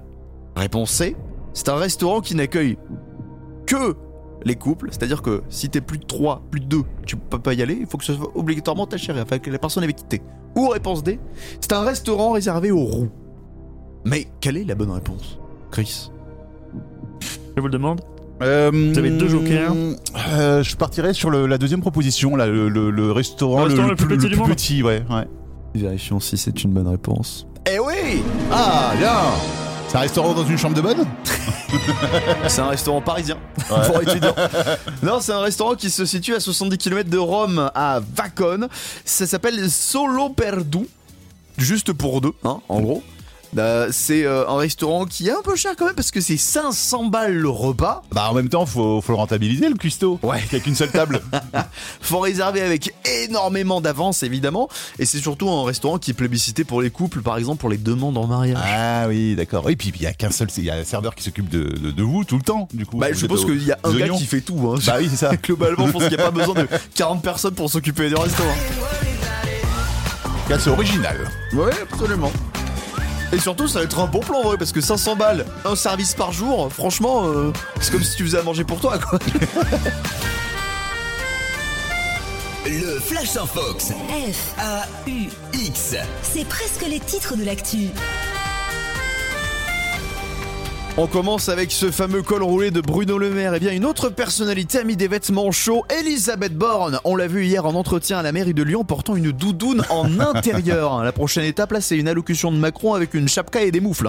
Réponse 0.55 0.91
C. 0.91 1.15
C'est 1.53 1.69
un 1.69 1.75
restaurant 1.75 2.19
qui 2.19 2.35
n'accueille 2.35 2.77
que 3.65 3.95
les 4.45 4.55
couples, 4.55 4.87
c'est-à-dire 4.91 5.21
que 5.21 5.41
si 5.49 5.69
t'es 5.69 5.81
plus 5.81 5.97
de 5.97 6.05
3, 6.05 6.43
plus 6.49 6.59
de 6.61 6.65
2, 6.65 6.81
tu 7.05 7.15
peux 7.17 7.39
pas 7.39 7.53
y 7.53 7.61
aller, 7.61 7.77
il 7.79 7.85
faut 7.87 7.97
que 7.97 8.05
ce 8.05 8.13
soit 8.13 8.31
obligatoirement 8.35 8.85
ta 8.87 8.97
chérie, 8.97 9.19
enfin 9.21 9.39
que 9.39 9.49
la 9.49 9.59
personne 9.59 9.83
avec 9.83 9.95
qui 9.97 10.03
t'es. 10.05 10.21
Ou 10.55 10.67
réponse 10.69 11.03
D. 11.03 11.19
C'est 11.61 11.73
un 11.73 11.81
restaurant 11.81 12.31
réservé 12.31 12.71
aux 12.71 12.83
roux. 12.85 13.09
Mais 14.05 14.27
quelle 14.41 14.57
est 14.57 14.63
la 14.63 14.75
bonne 14.75 14.91
réponse 14.91 15.37
Chris? 15.71 16.09
Je 17.55 17.61
vous 17.61 17.67
le 17.67 17.73
demande 17.73 18.01
Euh, 18.41 18.71
Vous 18.71 18.97
avez 18.97 19.09
deux 19.09 19.27
jokers. 19.27 19.73
euh, 20.31 20.63
Je 20.63 20.75
partirais 20.77 21.13
sur 21.13 21.29
le- 21.29 21.45
la 21.45 21.57
deuxième 21.57 21.81
proposition, 21.81 22.37
là, 22.37 22.47
le, 22.47 22.69
le- 22.69 22.89
le 22.89 23.11
restaurant, 23.11 23.59
Le 23.59 23.63
restaurant 23.65 23.87
le 23.89 23.95
plus 23.97 24.07
petit 24.07 24.23
le 24.23 24.29
du 24.29 24.35
monde 24.37 24.47
petit, 24.49 24.81
ouais, 24.81 25.03
ouais. 25.09 25.27
Vérifions 25.75 26.19
si 26.21 26.37
c'est 26.37 26.63
une 26.63 26.71
bonne 26.71 26.87
réponse. 26.87 27.45
Eh 27.71 27.77
oui 27.79 28.23
Ah, 28.51 28.93
bien 28.97 29.11
C'est 29.89 29.97
un 29.97 30.01
restaurant 30.01 30.33
dans 30.35 30.45
une 30.45 30.57
chambre 30.57 30.75
de 30.75 30.81
bonne 30.81 31.07
C'est 32.47 32.61
un 32.61 32.67
restaurant 32.67 33.01
parisien 33.01 33.37
pour 33.87 33.99
étudiants. 34.03 34.35
Non, 35.01 35.19
c'est 35.19 35.31
un 35.31 35.39
restaurant 35.41 35.73
qui 35.73 35.89
se 35.89 36.05
situe 36.05 36.35
à 36.35 36.39
70 36.39 36.77
km 36.77 37.09
de 37.09 37.17
Rome, 37.17 37.71
à 37.73 37.99
Vacone. 38.15 38.67
Ça 39.03 39.25
s'appelle 39.25 39.67
Solo 39.71 40.29
Perdu. 40.29 40.87
Juste 41.57 41.91
pour 41.93 42.21
deux, 42.21 42.33
hein, 42.43 42.59
en 42.69 42.81
gros. 42.81 43.03
Euh, 43.57 43.89
c'est 43.91 44.25
euh, 44.25 44.47
un 44.47 44.57
restaurant 44.57 45.05
qui 45.05 45.27
est 45.27 45.31
un 45.31 45.41
peu 45.43 45.55
cher 45.55 45.71
quand 45.77 45.85
même 45.85 45.95
parce 45.95 46.11
que 46.11 46.21
c'est 46.21 46.37
500 46.37 47.05
balles 47.05 47.33
le 47.35 47.49
repas. 47.49 48.03
Bah 48.11 48.27
en 48.29 48.33
même 48.35 48.47
temps, 48.49 48.65
faut, 48.65 49.01
faut 49.01 49.11
le 49.11 49.17
rentabiliser 49.17 49.69
le 49.69 49.75
cuistot. 49.75 50.19
Ouais. 50.21 50.39
Il 50.51 50.57
y 50.57 50.61
a 50.61 50.63
qu'une 50.63 50.75
seule 50.75 50.91
table. 50.91 51.21
Faut 52.01 52.19
réserver 52.19 52.61
avec 52.61 52.93
énormément 53.23 53.81
d'avance 53.81 54.23
évidemment. 54.23 54.69
Et 54.99 55.05
c'est 55.05 55.19
surtout 55.19 55.49
un 55.49 55.63
restaurant 55.65 55.97
qui 55.97 56.11
est 56.11 56.13
plébiscité 56.13 56.63
pour 56.63 56.81
les 56.81 56.89
couples, 56.91 57.21
par 57.21 57.37
exemple 57.37 57.59
pour 57.59 57.69
les 57.69 57.77
demandes 57.77 58.17
en 58.17 58.27
mariage. 58.27 58.57
ah 58.63 59.07
oui, 59.07 59.35
d'accord. 59.35 59.69
Et 59.69 59.75
puis 59.75 59.91
il 59.95 60.01
y 60.01 60.05
a 60.07 60.13
qu'un 60.13 60.31
seul, 60.31 60.47
il 60.57 60.63
y 60.65 60.69
a 60.69 60.75
un 60.75 60.83
serveur 60.83 61.15
qui 61.15 61.23
s'occupe 61.23 61.49
de, 61.49 61.63
de, 61.63 61.91
de 61.91 62.03
vous 62.03 62.23
tout 62.23 62.37
le 62.37 62.43
temps, 62.43 62.67
du 62.73 62.85
coup. 62.85 62.97
Bah, 62.97 63.07
je 63.13 63.25
au- 63.25 63.35
qu'il 63.45 63.63
y 63.65 63.71
a 63.71 63.79
un 63.83 63.93
gars 63.93 64.09
qui 64.09 64.25
fait 64.25 64.41
tout. 64.41 64.71
Hein. 64.75 64.79
Bah 64.85 64.95
oui, 64.99 65.07
c'est 65.09 65.17
ça. 65.17 65.35
Globalement, 65.43 65.87
je 65.87 65.91
pense 65.91 66.03
qu'il 66.07 66.15
n'y 66.17 66.21
a 66.21 66.25
pas 66.25 66.31
besoin 66.31 66.55
de 66.55 66.67
40 66.95 67.21
personnes 67.23 67.55
pour 67.55 67.69
s'occuper 67.69 68.09
du 68.09 68.15
restaurant. 68.15 68.55
Là, 70.49 70.57
C'est 70.59 70.69
original. 70.69 71.17
Ouais, 71.53 71.71
absolument. 71.91 72.31
Et 73.31 73.39
surtout, 73.39 73.67
ça 73.67 73.79
va 73.79 73.85
être 73.85 73.99
un 73.99 74.07
bon 74.07 74.21
plan, 74.21 74.39
en 74.39 74.43
vrai, 74.43 74.57
parce 74.57 74.71
que 74.71 74.81
500 74.81 75.15
balles, 75.15 75.45
un 75.65 75.75
service 75.75 76.15
par 76.15 76.31
jour, 76.31 76.71
franchement, 76.73 77.27
euh, 77.27 77.53
c'est 77.79 77.91
comme 77.91 78.03
si 78.03 78.15
tu 78.15 78.23
faisais 78.23 78.39
à 78.39 78.43
manger 78.43 78.63
pour 78.63 78.79
toi, 78.79 78.97
quoi. 78.97 79.19
Le 82.65 82.99
Flash 82.99 83.35
en 83.37 83.47
Fox. 83.47 83.85
F, 83.87 84.53
A-U-X. 84.59 85.95
c'est 86.21 86.45
presque 86.47 86.85
les 86.87 86.99
titres 86.99 87.35
de 87.35 87.43
l'actu. 87.43 87.89
On 90.97 91.07
commence 91.07 91.47
avec 91.47 91.71
ce 91.71 91.91
fameux 91.91 92.21
col 92.21 92.43
roulé 92.43 92.71
de 92.71 92.81
Bruno 92.81 93.17
Le 93.17 93.29
Maire. 93.29 93.53
Et 93.53 93.59
bien, 93.59 93.71
une 93.71 93.85
autre 93.85 94.09
personnalité 94.09 94.79
a 94.79 94.83
mis 94.83 94.97
des 94.97 95.07
vêtements 95.07 95.51
chauds, 95.51 95.85
Elisabeth 96.01 96.53
Borne. 96.53 96.99
On 97.05 97.15
l'a 97.15 97.27
vu 97.27 97.45
hier 97.45 97.65
en 97.65 97.73
entretien 97.75 98.17
à 98.17 98.21
la 98.21 98.33
mairie 98.33 98.53
de 98.53 98.63
Lyon 98.63 98.83
portant 98.83 99.15
une 99.15 99.31
doudoune 99.31 99.83
en 99.89 100.19
intérieur. 100.19 101.01
La 101.03 101.11
prochaine 101.13 101.45
étape, 101.45 101.71
là, 101.71 101.79
c'est 101.79 101.97
une 101.97 102.09
allocution 102.09 102.51
de 102.51 102.57
Macron 102.57 102.95
avec 102.95 103.13
une 103.13 103.29
chapka 103.29 103.61
et 103.61 103.71
des 103.71 103.79
moufles. 103.79 104.07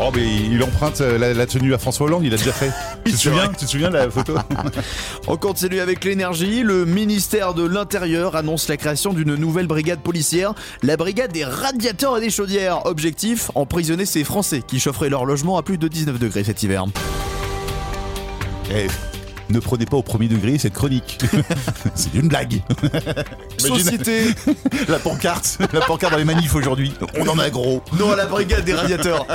Oh, 0.00 0.10
mais 0.14 0.24
il 0.24 0.62
emprunte 0.62 1.00
euh, 1.00 1.18
la, 1.18 1.34
la 1.34 1.46
tenue 1.46 1.74
à 1.74 1.78
François 1.78 2.06
Hollande, 2.06 2.22
il 2.24 2.32
a 2.32 2.36
déjà 2.36 2.52
fait. 2.52 2.70
Tu 3.10 3.16
te 3.16 3.20
souviens. 3.20 3.48
Tu 3.48 3.64
te 3.64 3.70
souviens 3.70 3.88
de 3.88 3.94
la 3.94 4.10
photo 4.10 4.34
On 5.26 5.36
continue 5.36 5.80
avec 5.80 6.04
l'énergie. 6.04 6.62
Le 6.62 6.84
ministère 6.84 7.54
de 7.54 7.66
l'Intérieur 7.66 8.36
annonce 8.36 8.68
la 8.68 8.76
création 8.76 9.12
d'une 9.12 9.34
nouvelle 9.34 9.66
brigade 9.66 10.00
policière, 10.00 10.54
la 10.82 10.96
brigade 10.96 11.32
des 11.32 11.44
radiateurs 11.44 12.18
et 12.18 12.20
des 12.20 12.30
chaudières. 12.30 12.86
Objectif 12.86 13.50
emprisonner 13.54 14.06
ces 14.06 14.24
Français 14.24 14.62
qui 14.66 14.80
chaufferaient 14.80 15.10
leur 15.10 15.24
logement 15.24 15.58
à 15.58 15.62
plus 15.62 15.78
de 15.78 15.88
19 15.88 16.18
degrés 16.18 16.44
cet 16.44 16.62
hiver. 16.62 16.84
Eh, 18.70 18.86
ne 19.50 19.60
prenez 19.60 19.86
pas 19.86 19.96
au 19.96 20.02
premier 20.02 20.28
degré 20.28 20.58
cette 20.58 20.74
chronique. 20.74 21.18
c'est 21.94 22.12
une 22.14 22.28
blague. 22.28 22.62
Société 23.58 24.34
la 24.88 24.98
pancarte, 24.98 25.58
la 25.72 25.80
pancarte 25.80 26.12
dans 26.12 26.18
les 26.18 26.24
manifs 26.24 26.54
aujourd'hui. 26.54 26.92
On 27.18 27.26
en 27.26 27.38
a 27.38 27.48
gros. 27.48 27.82
Non 27.98 28.12
à 28.12 28.16
la 28.16 28.26
brigade 28.26 28.64
des 28.64 28.74
radiateurs. 28.74 29.26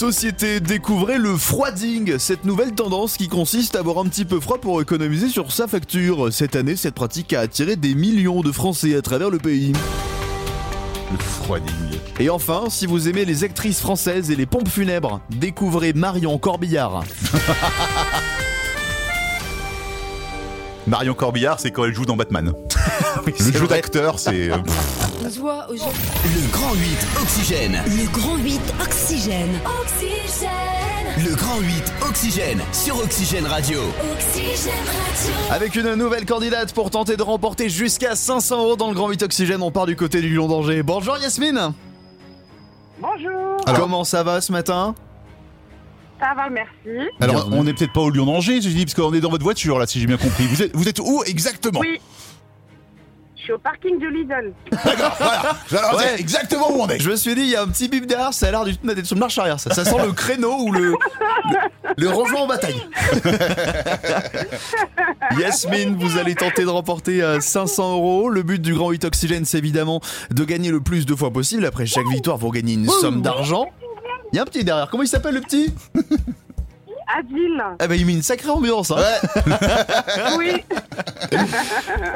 Société, 0.00 0.60
découvrez 0.60 1.18
le 1.18 1.36
froiding, 1.36 2.18
cette 2.18 2.46
nouvelle 2.46 2.72
tendance 2.72 3.18
qui 3.18 3.28
consiste 3.28 3.76
à 3.76 3.80
avoir 3.80 3.98
un 3.98 4.06
petit 4.06 4.24
peu 4.24 4.40
froid 4.40 4.56
pour 4.56 4.80
économiser 4.80 5.28
sur 5.28 5.52
sa 5.52 5.68
facture. 5.68 6.32
Cette 6.32 6.56
année, 6.56 6.74
cette 6.74 6.94
pratique 6.94 7.34
a 7.34 7.40
attiré 7.40 7.76
des 7.76 7.94
millions 7.94 8.40
de 8.40 8.50
Français 8.50 8.96
à 8.96 9.02
travers 9.02 9.28
le 9.28 9.36
pays. 9.36 9.74
Le 11.12 11.18
froiding. 11.18 11.74
Et 12.18 12.30
enfin, 12.30 12.70
si 12.70 12.86
vous 12.86 13.10
aimez 13.10 13.26
les 13.26 13.44
actrices 13.44 13.78
françaises 13.78 14.30
et 14.30 14.36
les 14.36 14.46
pompes 14.46 14.70
funèbres, 14.70 15.20
découvrez 15.28 15.92
Marion 15.92 16.38
Corbillard. 16.38 17.04
Marion 20.86 21.12
Corbillard, 21.12 21.60
c'est 21.60 21.72
quand 21.72 21.84
elle 21.84 21.94
joue 21.94 22.06
dans 22.06 22.16
Batman. 22.16 22.54
le 23.26 23.52
jeu 23.52 23.66
d'acteur, 23.66 24.18
c'est. 24.18 24.48
Euh, 25.22 25.26
Le 26.24 26.52
Grand 26.52 26.74
8 26.74 27.06
Oxygène. 27.20 27.82
Le 27.86 28.10
grand 28.10 28.36
8 28.36 28.60
Oxygène. 28.82 29.50
Oxygène. 29.82 31.28
Le 31.28 31.34
Grand 31.34 31.60
8 31.60 31.92
Oxygène 32.08 32.60
sur 32.72 32.96
Oxygène 32.98 33.46
Radio. 33.46 33.80
Oxygène 34.12 34.72
Radio. 34.74 35.34
Avec 35.50 35.74
une 35.76 35.94
nouvelle 35.94 36.24
candidate 36.24 36.72
pour 36.72 36.90
tenter 36.90 37.16
de 37.16 37.22
remporter 37.22 37.68
jusqu'à 37.68 38.14
500 38.16 38.62
euros 38.64 38.76
dans 38.76 38.88
le 38.88 38.94
Grand 38.94 39.08
8 39.10 39.22
Oxygène, 39.24 39.62
on 39.62 39.70
part 39.70 39.86
du 39.86 39.96
côté 39.96 40.20
du 40.22 40.30
Lyon 40.30 40.48
d'Angers. 40.48 40.82
Bonjour 40.82 41.18
Yasmine 41.18 41.72
Bonjour, 43.00 43.56
Alors- 43.66 43.80
Comment 43.80 44.04
ça 44.04 44.22
va 44.22 44.40
ce 44.40 44.52
matin? 44.52 44.94
Ça 46.18 46.34
va, 46.36 46.50
merci. 46.50 47.08
Alors, 47.20 47.48
on 47.50 47.64
n'est 47.64 47.72
peut-être 47.72 47.94
pas 47.94 48.02
au 48.02 48.10
Lyon 48.10 48.26
d'Angers, 48.26 48.60
je 48.60 48.68
dis, 48.68 48.84
parce 48.84 48.92
qu'on 48.94 49.14
est 49.14 49.20
dans 49.22 49.30
votre 49.30 49.42
voiture, 49.42 49.78
là, 49.78 49.86
si 49.86 49.98
j'ai 50.00 50.06
bien 50.06 50.18
compris. 50.18 50.46
Vous 50.46 50.62
êtes, 50.62 50.76
vous 50.76 50.86
êtes 50.86 50.98
où 50.98 51.22
exactement? 51.24 51.80
Oui. 51.80 51.98
Je 53.50 53.54
suis 53.54 53.58
au 53.58 53.58
parking 53.58 53.98
de 53.98 54.06
Lidl. 54.06 54.52
D'accord, 54.84 55.16
voilà. 55.18 55.96
Ouais. 55.96 56.02
c'est 56.14 56.20
exactement 56.20 56.70
où 56.70 56.82
on 56.82 56.88
est. 56.88 57.00
Je 57.00 57.10
me 57.10 57.16
suis 57.16 57.34
dit, 57.34 57.40
il 57.40 57.48
y 57.48 57.56
a 57.56 57.62
un 57.62 57.66
petit 57.66 57.88
bip 57.88 58.06
derrière, 58.06 58.32
ça 58.32 58.46
a 58.46 58.50
l'air 58.52 58.64
du- 58.64 58.76
d'être 58.76 59.04
sur 59.04 59.16
le 59.16 59.20
marche 59.20 59.38
arrière. 59.38 59.58
Ça, 59.58 59.74
ça 59.74 59.84
sent 59.84 59.96
le 60.04 60.12
créneau 60.12 60.56
ou 60.60 60.70
le, 60.72 60.90
le, 60.90 60.94
le 61.96 62.08
rangement 62.08 62.42
en 62.44 62.46
bataille. 62.46 62.80
Yasmine, 65.38 65.96
vous 65.96 66.18
allez 66.18 66.34
tenter 66.34 66.62
de 66.62 66.68
remporter 66.68 67.22
euh, 67.22 67.40
500 67.40 67.94
euros. 67.94 68.28
Le 68.28 68.42
but 68.42 68.60
du 68.62 68.74
Grand 68.74 68.90
8 68.90 69.04
Oxygène, 69.06 69.44
c'est 69.44 69.58
évidemment 69.58 70.00
de 70.30 70.44
gagner 70.44 70.70
le 70.70 70.80
plus 70.80 71.06
de 71.06 71.14
fois 71.14 71.32
possible. 71.32 71.64
Après 71.66 71.86
chaque 71.86 72.06
victoire, 72.08 72.36
vous 72.36 72.50
gagnez 72.50 72.74
une 72.74 72.88
somme 72.88 73.22
d'argent. 73.22 73.66
Il 74.32 74.36
y 74.36 74.38
a 74.38 74.42
un 74.42 74.46
petit 74.46 74.62
derrière. 74.64 74.88
Comment 74.90 75.02
il 75.02 75.08
s'appelle 75.08 75.34
le 75.34 75.40
petit? 75.40 75.74
Adil. 77.18 77.62
Ah 77.78 77.86
bah 77.88 77.96
il 77.96 78.06
met 78.06 78.12
une 78.12 78.22
sacrée 78.22 78.50
ambiance. 78.50 78.90
Hein. 78.90 79.02
Oui. 80.38 80.52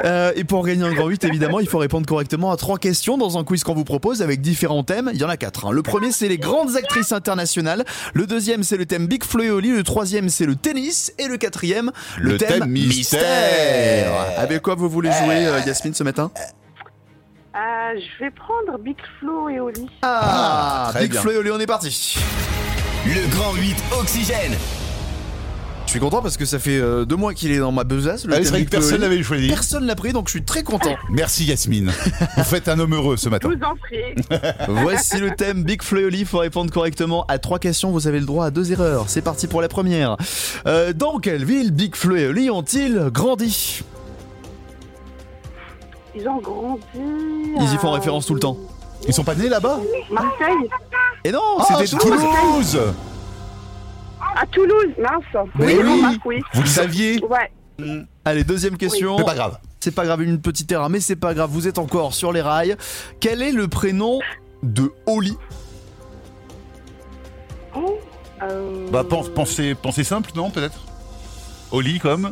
Euh, 0.03 0.31
et 0.35 0.43
pour 0.43 0.65
gagner 0.65 0.83
un 0.83 0.93
grand 0.93 1.07
8, 1.07 1.23
évidemment, 1.25 1.59
il 1.59 1.67
faut 1.67 1.77
répondre 1.77 2.05
correctement 2.07 2.51
à 2.51 2.57
trois 2.57 2.77
questions 2.77 3.17
dans 3.17 3.37
un 3.37 3.43
quiz 3.43 3.63
qu'on 3.63 3.73
vous 3.73 3.83
propose 3.83 4.21
avec 4.21 4.41
différents 4.41 4.83
thèmes. 4.83 5.09
Il 5.13 5.19
y 5.19 5.23
en 5.23 5.29
a 5.29 5.37
quatre. 5.37 5.65
hein. 5.67 5.71
Le 5.71 5.81
premier, 5.81 6.11
c'est 6.11 6.27
les 6.27 6.37
grandes 6.37 6.75
actrices 6.75 7.11
internationales. 7.11 7.83
Le 8.13 8.25
deuxième, 8.27 8.63
c'est 8.63 8.77
le 8.77 8.85
thème 8.85 9.07
Big 9.07 9.23
Flo 9.23 9.43
et 9.43 9.51
Oli. 9.51 9.71
Le 9.71 9.83
troisième, 9.83 10.29
c'est 10.29 10.45
le 10.45 10.55
tennis. 10.55 11.13
Et 11.19 11.27
le 11.27 11.37
quatrième, 11.37 11.91
le, 12.17 12.31
Le 12.31 12.37
thème 12.37 12.65
mystère. 12.65 14.11
Avec 14.37 14.61
quoi 14.61 14.75
vous 14.75 14.89
voulez 14.89 15.11
jouer, 15.11 15.45
euh, 15.47 15.59
Yasmine, 15.65 15.93
ce 15.93 16.03
matin? 16.03 16.31
Euh, 17.55 17.59
je 17.99 18.23
vais 18.25 18.31
prendre 18.31 18.77
Big 18.79 18.97
Flo 19.19 19.49
et 19.49 19.59
Oli. 19.59 19.87
Ah, 20.01 20.87
très 20.91 21.01
Big 21.03 21.11
bien. 21.11 21.21
Flo 21.21 21.31
et 21.31 21.37
Oli, 21.37 21.51
on 21.51 21.59
est 21.59 21.65
parti. 21.67 22.17
Le 23.05 23.27
Grand 23.35 23.53
8 23.53 23.75
Oxygène. 23.99 24.55
Je 25.85 25.91
suis 25.91 25.99
content 25.99 26.21
parce 26.21 26.35
que 26.35 26.45
ça 26.45 26.59
fait 26.59 26.77
euh, 26.77 27.05
deux 27.05 27.15
mois 27.15 27.33
qu'il 27.33 27.51
est 27.51 27.59
dans 27.59 27.71
ma 27.71 27.83
besace. 27.83 28.25
Le 28.25 28.33
Ah, 28.33 28.37
c'est 28.43 28.49
vrai 28.49 28.65
que 28.65 28.69
personne 28.69 28.95
Oli. 28.95 29.01
n'avait 29.03 29.23
choisi. 29.23 29.47
Personne 29.47 29.85
l'a 29.85 29.95
pris, 29.95 30.11
donc 30.13 30.27
je 30.27 30.31
suis 30.31 30.43
très 30.43 30.63
content. 30.63 30.95
Merci 31.09 31.45
Yasmine. 31.45 31.91
Vous 32.37 32.43
faites 32.43 32.67
un 32.67 32.79
homme 32.79 32.93
heureux 32.95 33.17
ce 33.17 33.25
Je 33.25 33.29
matin. 33.29 33.49
vous 33.49 33.63
en 33.63 33.75
prie. 33.77 34.41
Voici 34.83 35.17
le 35.19 35.35
thème 35.35 35.63
Big 35.63 35.81
Flo 35.83 35.99
et 36.01 36.05
Oli. 36.05 36.19
Il 36.21 36.25
faut 36.25 36.39
répondre 36.39 36.71
correctement 36.71 37.23
à 37.27 37.37
trois 37.39 37.59
questions. 37.59 37.91
Vous 37.91 38.07
avez 38.07 38.19
le 38.19 38.25
droit 38.25 38.47
à 38.47 38.51
deux 38.51 38.71
erreurs. 38.71 39.05
C'est 39.07 39.21
parti 39.21 39.47
pour 39.47 39.61
la 39.61 39.67
première. 39.69 40.17
Euh, 40.65 40.91
dans 40.91 41.19
quelle 41.19 41.45
ville 41.45 41.71
Big 41.71 41.95
Oli 42.03 42.49
ont-ils 42.49 43.09
grandi? 43.13 43.83
Ils 46.15 46.27
ont 46.27 46.39
grandi. 46.41 46.81
Ils 47.59 47.73
y 47.73 47.77
font 47.77 47.91
référence 47.91 48.25
tout 48.25 48.33
le 48.33 48.39
temps. 48.39 48.57
Ils 49.07 49.13
sont 49.13 49.23
pas 49.23 49.35
nés 49.35 49.49
là-bas? 49.49 49.79
Marseille. 50.11 50.69
Et 51.23 51.31
non, 51.31 51.39
Ah, 51.59 51.65
c'était. 51.85 51.97
Toulouse 51.97 52.79
À 54.35 54.45
Toulouse, 54.47 54.93
mince. 54.99 55.45
Oui. 55.59 55.75
remarque, 55.77 56.25
oui. 56.25 56.41
Vous 56.53 56.61
le 56.61 56.67
saviez 56.67 57.21
Ouais. 57.23 57.51
Allez, 58.25 58.43
deuxième 58.43 58.77
question. 58.77 59.17
Mais 59.17 59.23
pas 59.23 59.35
grave. 59.35 59.57
C'est 59.79 59.93
pas 59.93 60.05
grave, 60.05 60.21
une 60.23 60.39
petite 60.41 60.71
erreur, 60.71 60.89
mais 60.89 60.99
c'est 60.99 61.15
pas 61.15 61.33
grave. 61.33 61.49
Vous 61.51 61.67
êtes 61.67 61.77
encore 61.77 62.13
sur 62.13 62.31
les 62.33 62.41
rails. 62.41 62.75
Quel 63.19 63.41
est 63.41 63.51
le 63.51 63.67
prénom 63.67 64.19
de 64.63 64.91
Oli 65.05 65.37
Oh, 67.75 67.97
euh, 68.43 68.87
Bah 68.91 69.03
pense- 69.07 69.29
pensez, 69.29 69.75
pensez 69.75 70.03
simple, 70.03 70.31
non 70.35 70.49
peut-être? 70.49 70.79
Oli 71.71 71.99
comme? 71.99 72.31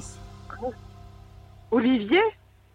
Olivier? 1.72 2.22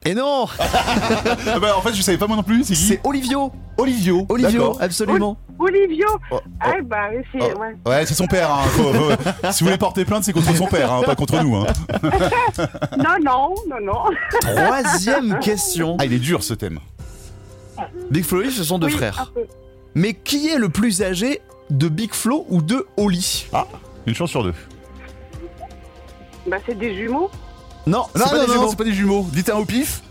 Et 0.05 0.15
non, 0.15 0.47
Ah 0.59 1.59
bah 1.61 1.77
en 1.77 1.81
fait 1.83 1.93
je 1.95 2.03
savais 2.03 2.19
pas 2.19 2.27
moi 2.27 2.37
non 2.37 2.43
plus, 2.43 2.65
c'est 2.65 2.75
qui? 2.75 2.81
C'est 2.83 3.01
Olivio. 3.05 3.53
Olivio. 3.77 4.27
Olivio, 4.29 4.77
absolument. 4.81 5.37
Olivio. 5.59 6.07
Oh, 6.31 6.41
Ah, 6.61 6.75
bah, 6.83 7.09
oui, 7.13 7.23
c'est. 7.33 7.53
oh. 7.55 7.59
Ouais. 7.59 7.75
Ouais, 7.87 8.07
c'est 8.07 8.15
son 8.15 8.27
père. 8.27 8.51
Hein. 8.53 8.63
Faut- 8.69 8.93
faut- 8.93 9.13
si 9.53 9.61
vous 9.65 9.67
voulez 9.69 9.79
porter 9.79 10.05
plainte, 10.05 10.25
c'est 10.25 10.33
contre 10.33 10.55
son 10.55 10.67
père, 10.67 10.93
hein, 10.93 11.03
pas 11.05 11.15
contre 11.17 11.43
nous. 11.43 11.57
Hein. 11.57 11.67
Non, 12.97 13.15
non, 13.25 13.55
non, 13.69 13.81
non. 13.81 14.05
Troisième 14.41 15.39
question. 15.41 15.97
Ah, 16.01 16.05
il 16.05 16.13
est 16.13 16.19
dur 16.19 16.43
ce 16.43 16.55
thème. 16.55 16.79
Big 18.11 18.25
Flo 18.25 18.41
et 18.43 18.45
Oli, 18.47 18.53
ce 18.53 18.65
sont 18.65 18.79
deux 18.79 18.89
Oui, 18.89 18.93
frères. 18.93 19.33
Mais 19.95 20.15
qui 20.15 20.49
est 20.49 20.59
le 20.59 20.69
plus 20.69 21.03
âgé 21.03 21.41
de 21.71 21.89
Big 21.89 22.13
Flo 22.13 22.45
ou 22.49 22.61
de 22.63 22.87
Oli 22.97 23.49
Une 24.07 24.15
chance 24.15 24.31
sur 24.31 24.43
deux. 24.43 24.55
Bah, 26.47 26.57
c'est 26.67 26.77
des 26.79 26.95
jumeaux. 26.97 27.31
Non, 27.87 28.05
c'est 28.15 28.19
Non, 28.21 28.25
pas 28.27 28.35
non, 28.37 28.41
des 28.43 28.47
non, 28.49 28.53
jumeaux. 28.55 28.69
c'est 28.71 28.77
pas 28.79 28.85
des 28.85 28.93
jumeaux. 28.93 29.27
Dites 29.33 29.51
un 29.51 29.57
au 29.57 29.65
pif. 29.65 30.03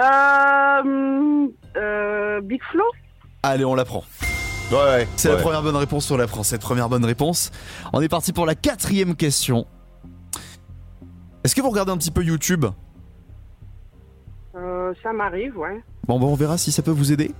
Euh, 0.00 1.46
euh, 1.76 2.40
Big 2.40 2.60
Flo? 2.70 2.82
Allez, 3.46 3.66
on 3.66 3.74
l'apprend. 3.74 4.04
Ouais, 4.72 5.06
C'est 5.16 5.28
ouais. 5.28 5.36
la 5.36 5.42
première 5.42 5.62
bonne 5.62 5.76
réponse, 5.76 6.10
on 6.10 6.16
l'apprend. 6.16 6.42
Cette 6.42 6.62
première 6.62 6.88
bonne 6.88 7.04
réponse. 7.04 7.50
On 7.92 8.00
est 8.00 8.08
parti 8.08 8.32
pour 8.32 8.46
la 8.46 8.54
quatrième 8.54 9.14
question. 9.14 9.66
Est-ce 11.44 11.54
que 11.54 11.60
vous 11.60 11.68
regardez 11.68 11.92
un 11.92 11.98
petit 11.98 12.10
peu 12.10 12.24
YouTube? 12.24 12.64
Euh, 14.56 14.94
Ça 15.02 15.12
m'arrive, 15.12 15.58
ouais. 15.58 15.82
Bon, 16.08 16.18
bah, 16.18 16.24
on 16.24 16.34
verra 16.36 16.56
si 16.56 16.72
ça 16.72 16.80
peut 16.80 16.90
vous 16.90 17.12
aider. 17.12 17.32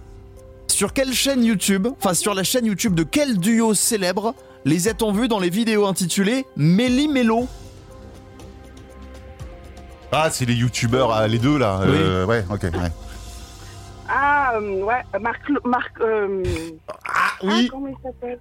Sur 0.69 0.93
quelle 0.93 1.15
chaîne 1.15 1.43
YouTube, 1.43 1.89
enfin 1.99 2.13
sur 2.13 2.35
la 2.35 2.43
chaîne 2.43 2.67
YouTube 2.67 2.95
de 2.95 3.03
quel 3.03 3.39
duo 3.39 3.73
célèbre 3.73 4.35
les 4.67 4.89
a-t-on 4.89 5.13
vus 5.13 5.29
dans 5.29 5.39
les 5.39 5.49
vidéos 5.51 5.87
intitulées 5.87 6.45
Méli 6.57 7.09
Mélo? 7.09 7.49
Ah, 10.13 10.29
c'est 10.31 10.45
les 10.45 10.55
youtubeurs, 10.55 11.13
ah, 11.13 11.27
les 11.29 11.39
deux 11.39 11.57
là. 11.57 11.81
Euh, 11.81 12.27
ouais, 12.27 12.45
ok. 12.51 12.63
Ouais. 12.65 12.91
Ah, 14.55 14.59
euh, 14.59 14.85
ouais, 14.85 15.21
Marc. 15.21 15.41
Marc 15.65 15.93
euh, 16.01 16.43
Ah 17.09 17.31
oui. 17.43 17.69
comment 17.71 17.89
il 17.89 17.97
s'appelle? 18.03 18.39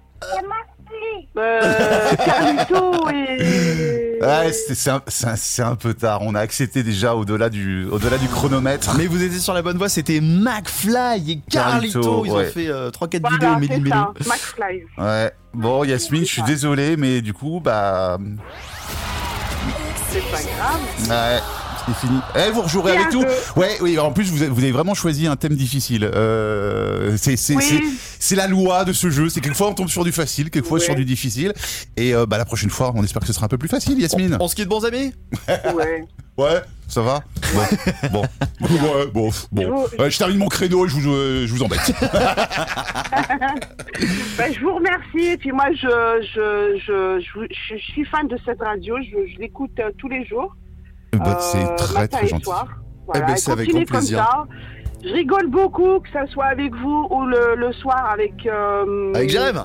Euh, 1.36 2.14
Carlito 2.24 3.10
et. 3.10 4.18
Ouais, 4.24 4.52
c'est 4.52 5.62
un, 5.62 5.74
peu 5.74 5.92
tard. 5.92 6.20
On 6.22 6.34
a 6.34 6.40
accepté 6.40 6.82
déjà 6.82 7.14
au-delà 7.14 7.50
du, 7.50 7.86
au-delà 7.90 8.16
du 8.16 8.26
chronomètre. 8.28 8.94
Mais 8.96 9.06
vous 9.06 9.22
étiez 9.22 9.38
sur 9.38 9.52
la 9.52 9.60
bonne 9.60 9.76
voie, 9.76 9.88
c'était 9.90 10.20
McFly 10.20 11.32
et 11.32 11.40
Carlito. 11.50 12.00
Carlito, 12.00 12.24
Ils 12.24 12.32
ouais. 12.32 12.46
ont 12.46 12.50
fait 12.50 12.68
3-4 12.90 13.20
Voilà, 13.20 13.36
vidéos 13.36 13.58
Méli 13.58 13.74
c'est 13.74 13.80
Mélo. 13.80 14.14
ça, 14.20 14.30
McFly. 14.30 14.84
Ouais. 14.96 15.32
Bon, 15.52 15.84
Yasmine, 15.84 16.24
je 16.24 16.30
suis 16.30 16.42
désolé, 16.42 16.96
mais 16.96 17.20
du 17.20 17.34
coup, 17.34 17.60
bah, 17.62 18.16
C'est 20.08 20.22
pas 20.30 20.40
grave. 20.42 20.80
ouais, 21.10 21.40
c'est 21.86 22.06
fini. 22.06 22.18
Eh, 22.36 22.50
vous 22.50 22.62
rejouerez 22.62 22.96
avec 22.96 23.12
nous. 23.12 23.22
Ouais, 23.56 23.76
oui. 23.80 23.98
En 23.98 24.12
plus, 24.12 24.30
vous 24.30 24.42
avez, 24.42 24.50
vous 24.50 24.62
avez 24.62 24.72
vraiment 24.72 24.94
choisi 24.94 25.26
un 25.26 25.36
thème 25.36 25.54
difficile. 25.54 26.04
Euh, 26.14 27.16
c'est, 27.16 27.36
c'est, 27.36 27.56
Oui. 27.56 27.62
c'est, 27.64 27.80
c'est 28.18 28.36
la 28.36 28.46
loi 28.46 28.84
de 28.84 28.92
ce 28.92 29.10
jeu. 29.10 29.28
C'est 29.28 29.40
quelquefois 29.40 29.68
on 29.68 29.74
tombe 29.74 29.88
sur 29.88 30.04
du 30.04 30.12
facile, 30.12 30.50
quelquefois 30.50 30.78
Ouais. 30.78 30.84
sur 30.84 30.94
du 30.94 31.04
difficile. 31.04 31.52
Et 31.96 32.14
euh, 32.14 32.26
bah 32.26 32.38
la 32.38 32.44
prochaine 32.44 32.70
fois, 32.70 32.92
on 32.94 33.02
espère 33.04 33.20
que 33.20 33.26
ce 33.28 33.32
sera 33.32 33.46
un 33.46 33.48
peu 33.48 33.58
plus 33.58 33.68
facile, 33.68 33.98
Yasmine. 34.00 34.36
On 34.40 34.48
se 34.48 34.54
quitte, 34.54 34.68
bons 34.68 34.84
amis? 34.84 35.12
Ouais. 35.48 36.04
Ouais, 36.36 36.60
ça 36.88 37.00
va? 37.00 37.22
Bon, 38.10 38.10
bon, 38.10 38.22
ouais, 38.60 39.06
bon, 39.14 39.30
bon. 39.52 39.84
Ouais, 40.00 40.10
je 40.10 40.18
termine 40.18 40.38
mon 40.38 40.48
créneau 40.48 40.84
et 40.84 40.88
je 40.88 40.94
vous, 40.96 41.12
euh, 41.14 41.46
je 41.46 41.52
vous 41.52 41.62
embête. 41.62 41.78
Ben, 44.36 44.52
je 44.52 44.60
vous 44.60 44.74
remercie. 44.74 45.26
Et 45.32 45.36
puis 45.36 45.52
moi, 45.52 45.66
je, 45.72 45.86
je, 45.86 46.80
je, 46.84 47.20
je, 47.20 47.46
je- 47.48 47.76
je 47.76 47.82
suis 47.92 48.04
fan 48.06 48.26
de 48.26 48.36
cette 48.44 48.60
radio. 48.60 48.96
Je, 49.00 49.32
je 49.32 49.38
l'écoute 49.38 49.70
euh, 49.78 49.90
tous 49.96 50.08
les 50.08 50.24
jours. 50.26 50.56
Bah, 51.18 51.38
c'est 51.40 51.58
Euh, 51.64 51.76
très 51.76 51.94
matin 52.00 52.16
très 52.18 52.26
et 52.26 52.28
gentil. 52.28 52.50
Eh 52.50 53.04
Voilà, 53.06 53.26
ben, 53.26 53.34
et 53.34 53.36
c'est 53.36 53.52
avec 53.52 53.68
grand 53.70 53.84
plaisir. 53.84 54.18
Comme 54.18 54.48
ça. 54.48 55.08
Je 55.08 55.12
rigole 55.12 55.46
beaucoup, 55.48 56.00
que 56.00 56.10
ça 56.12 56.26
soit 56.28 56.46
avec 56.46 56.74
vous 56.74 57.06
ou 57.10 57.26
le, 57.26 57.54
le 57.56 57.72
soir 57.74 58.08
avec. 58.10 58.46
euh, 58.46 59.12
Avec 59.14 59.28
Jérém 59.30 59.64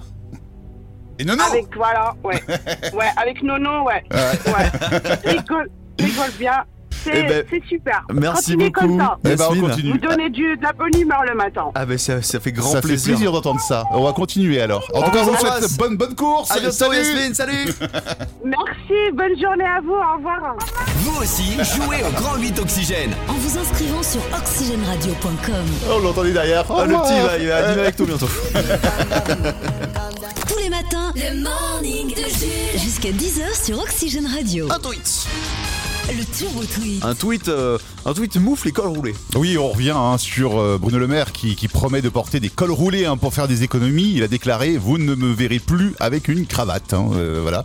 Et 1.17 1.23
non, 1.25 1.35
non. 1.37 1.45
Avec, 1.49 1.73
voilà, 1.75 2.13
ouais. 2.23 2.35
ouais, 2.93 3.07
avec 3.15 3.41
Nono, 3.43 3.83
ouais. 3.85 4.03
Ouais. 4.11 5.19
Je 5.23 5.29
rigole, 5.29 5.69
je 5.99 6.05
rigole 6.05 6.31
bien. 6.37 6.63
C'est 7.03 7.11
Eh 7.15 7.23
ben, 7.23 7.43
c'est 7.49 7.63
super. 7.67 8.01
Merci 8.13 8.53
Continuez 8.53 8.65
beaucoup, 8.69 8.87
comme 8.87 8.99
ça. 8.99 9.17
Eh 9.25 9.35
ben, 9.35 9.45
on 9.51 9.59
continue. 9.67 9.91
Vous 9.91 9.97
donnez 9.97 10.29
du, 10.29 10.57
de 10.57 10.63
la 10.63 10.73
bonne 10.73 10.95
humeur 10.99 11.23
le 11.27 11.35
matin. 11.35 11.65
Ah 11.75 11.85
bah 11.85 11.97
ça, 11.97 12.21
ça 12.21 12.39
fait 12.39 12.51
grand 12.51 12.71
ça 12.71 12.81
plaisir. 12.81 13.05
fait 13.05 13.11
plaisir 13.13 13.31
d'entendre 13.31 13.59
ça. 13.61 13.83
On 13.91 14.03
va 14.03 14.11
continuer 14.13 14.61
alors. 14.61 14.83
En 14.93 15.01
tout 15.03 15.11
cas, 15.11 15.19
on 15.23 15.31
vous 15.31 15.35
souhaite 15.37 15.77
bonne 15.77 15.97
bonne 15.97 16.15
course. 16.15 16.51
À 16.51 16.55
bientôt 16.59 16.71
Salut. 16.71 16.97
Yasmine, 16.97 17.33
salut 17.33 17.65
Merci, 18.45 19.11
bonne 19.13 19.39
journée 19.39 19.65
à 19.65 19.79
vous, 19.81 19.93
au 19.93 20.17
revoir. 20.17 20.55
Vous 20.97 21.21
aussi, 21.21 21.53
jouez 21.75 22.03
au 22.07 22.11
Grand 22.21 22.35
8 22.37 22.59
Oxygène. 22.59 23.11
En 23.27 23.33
vous 23.33 23.57
inscrivant 23.57 24.03
sur 24.03 24.21
oxygèneradio.com. 24.37 25.65
Oh, 25.89 25.93
on 25.95 25.99
l'entendait 25.99 26.33
derrière. 26.33 26.65
Ah, 26.69 26.85
le 26.85 26.93
petit 26.95 27.19
va, 27.21 27.37
il 27.37 27.47
va 27.47 27.57
animer 27.67 27.81
avec 27.83 27.95
toi 27.95 28.05
bientôt. 28.05 28.29
Tous 30.47 30.57
les 30.59 30.69
matins, 30.69 31.11
le 31.15 31.41
morning 31.43 32.09
de 32.09 32.21
Jules. 32.21 32.79
Jusqu'à 32.81 33.09
10h 33.09 33.65
sur 33.65 33.79
Oxygène 33.79 34.27
Radio. 34.27 34.67
Un 34.71 34.79
tweet 34.79 35.27
Le 36.17 36.25
turbo 36.25 36.63
tweet. 36.63 37.05
Un 37.05 37.13
tweet, 37.13 37.47
euh, 37.49 37.77
un 38.05 38.13
tweet 38.13 38.35
moufle 38.37 38.67
et 38.67 38.71
col 38.71 38.87
roulé. 38.87 39.13
Oui, 39.35 39.57
on 39.59 39.69
revient 39.69 39.93
hein, 39.95 40.17
sur 40.17 40.57
euh, 40.59 40.77
Bruno 40.81 40.97
Le 40.97 41.07
Maire 41.07 41.31
qui, 41.31 41.55
qui 41.55 41.67
promet 41.67 42.01
de 42.01 42.09
porter 42.09 42.39
des 42.39 42.49
cols 42.49 42.71
roulés 42.71 43.05
hein, 43.05 43.15
pour 43.15 43.33
faire 43.33 43.47
des 43.47 43.61
économies. 43.63 44.13
Il 44.15 44.23
a 44.23 44.27
déclaré 44.27 44.77
Vous 44.77 44.97
ne 44.97 45.13
me 45.13 45.31
verrez 45.31 45.59
plus 45.59 45.93
avec 45.99 46.27
une 46.27 46.47
cravate. 46.47 46.93
hein, 46.93 47.09
euh, 47.15 47.39
voilà. 47.43 47.61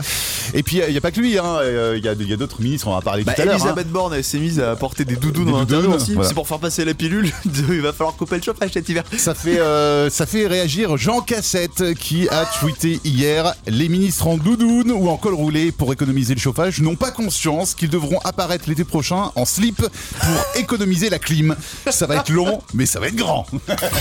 Et 0.52 0.62
puis, 0.62 0.80
il 0.86 0.90
n'y 0.92 0.98
a 0.98 1.00
pas 1.00 1.10
que 1.10 1.20
lui. 1.20 1.38
hein, 1.38 1.44
euh, 1.62 1.94
Il 1.98 2.04
y 2.04 2.08
a, 2.32 2.36
d'autres 2.36 2.60
ministres, 2.60 2.86
on 2.88 2.92
en 2.92 2.98
a 2.98 3.02
parlé 3.02 3.24
Bah, 3.24 3.32
tout 3.32 3.40
à 3.40 3.44
l'heure. 3.46 3.54
hein. 3.54 3.58
Elisabeth 3.58 3.88
Borne, 3.88 4.12
elle 4.14 4.24
s'est 4.24 4.38
mise 4.38 4.60
à 4.60 4.76
porter 4.76 5.06
des 5.06 5.16
doudous 5.16 5.44
dans 5.44 5.64
doudounes, 5.64 5.94
aussi. 5.94 6.12
voilà. 6.12 6.28
C'est 6.28 6.34
pour 6.34 6.46
faire 6.46 6.58
passer 6.58 6.84
la 6.84 6.92
pilule. 6.94 7.32
Il 7.46 7.80
va 7.80 7.92
falloir 7.94 8.14
couper 8.14 8.36
le 8.36 8.42
chauffage 8.42 8.70
cet 8.74 8.88
hiver. 8.88 9.04
Ça 9.16 9.34
fait, 9.34 9.58
euh, 9.58 10.10
ça 10.10 10.26
fait 10.26 10.46
réagir 10.46 10.96
Jean 10.98 11.20
Cassette 11.22 11.94
qui 11.94 12.28
a 12.28 12.44
tweeté 12.60 13.00
hier 13.04 13.54
Les 13.66 13.88
ministres 13.88 14.26
en 14.26 14.36
doudoune 14.36 14.92
ou 14.92 15.08
en 15.08 15.16
col 15.16 15.32
roulé 15.34 15.72
pour 15.72 15.92
économiser 15.94 16.34
le 16.34 16.40
chauffage 16.40 16.80
n'ont 16.82 16.96
pas 16.96 17.10
conscience 17.10 17.74
qu'ils 17.74 17.88
devront 17.90 18.18
apparaître 18.34 18.68
l'été 18.68 18.82
prochain 18.82 19.30
en 19.36 19.44
slip 19.44 19.76
pour 19.76 20.46
économiser 20.56 21.08
la 21.08 21.20
clim. 21.20 21.54
Ça 21.88 22.06
va 22.06 22.16
être 22.16 22.30
long, 22.30 22.62
mais 22.74 22.84
ça 22.84 22.98
va 22.98 23.06
être 23.06 23.14
grand. 23.14 23.46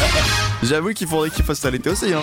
J'avoue 0.63 0.93
qu'il 0.93 1.07
faudrait 1.07 1.29
qu'il 1.29 1.45
fasse 1.45 1.59
ça 1.59 1.69
l'été 1.69 1.91
aussi. 1.91 2.13
Hein. 2.13 2.21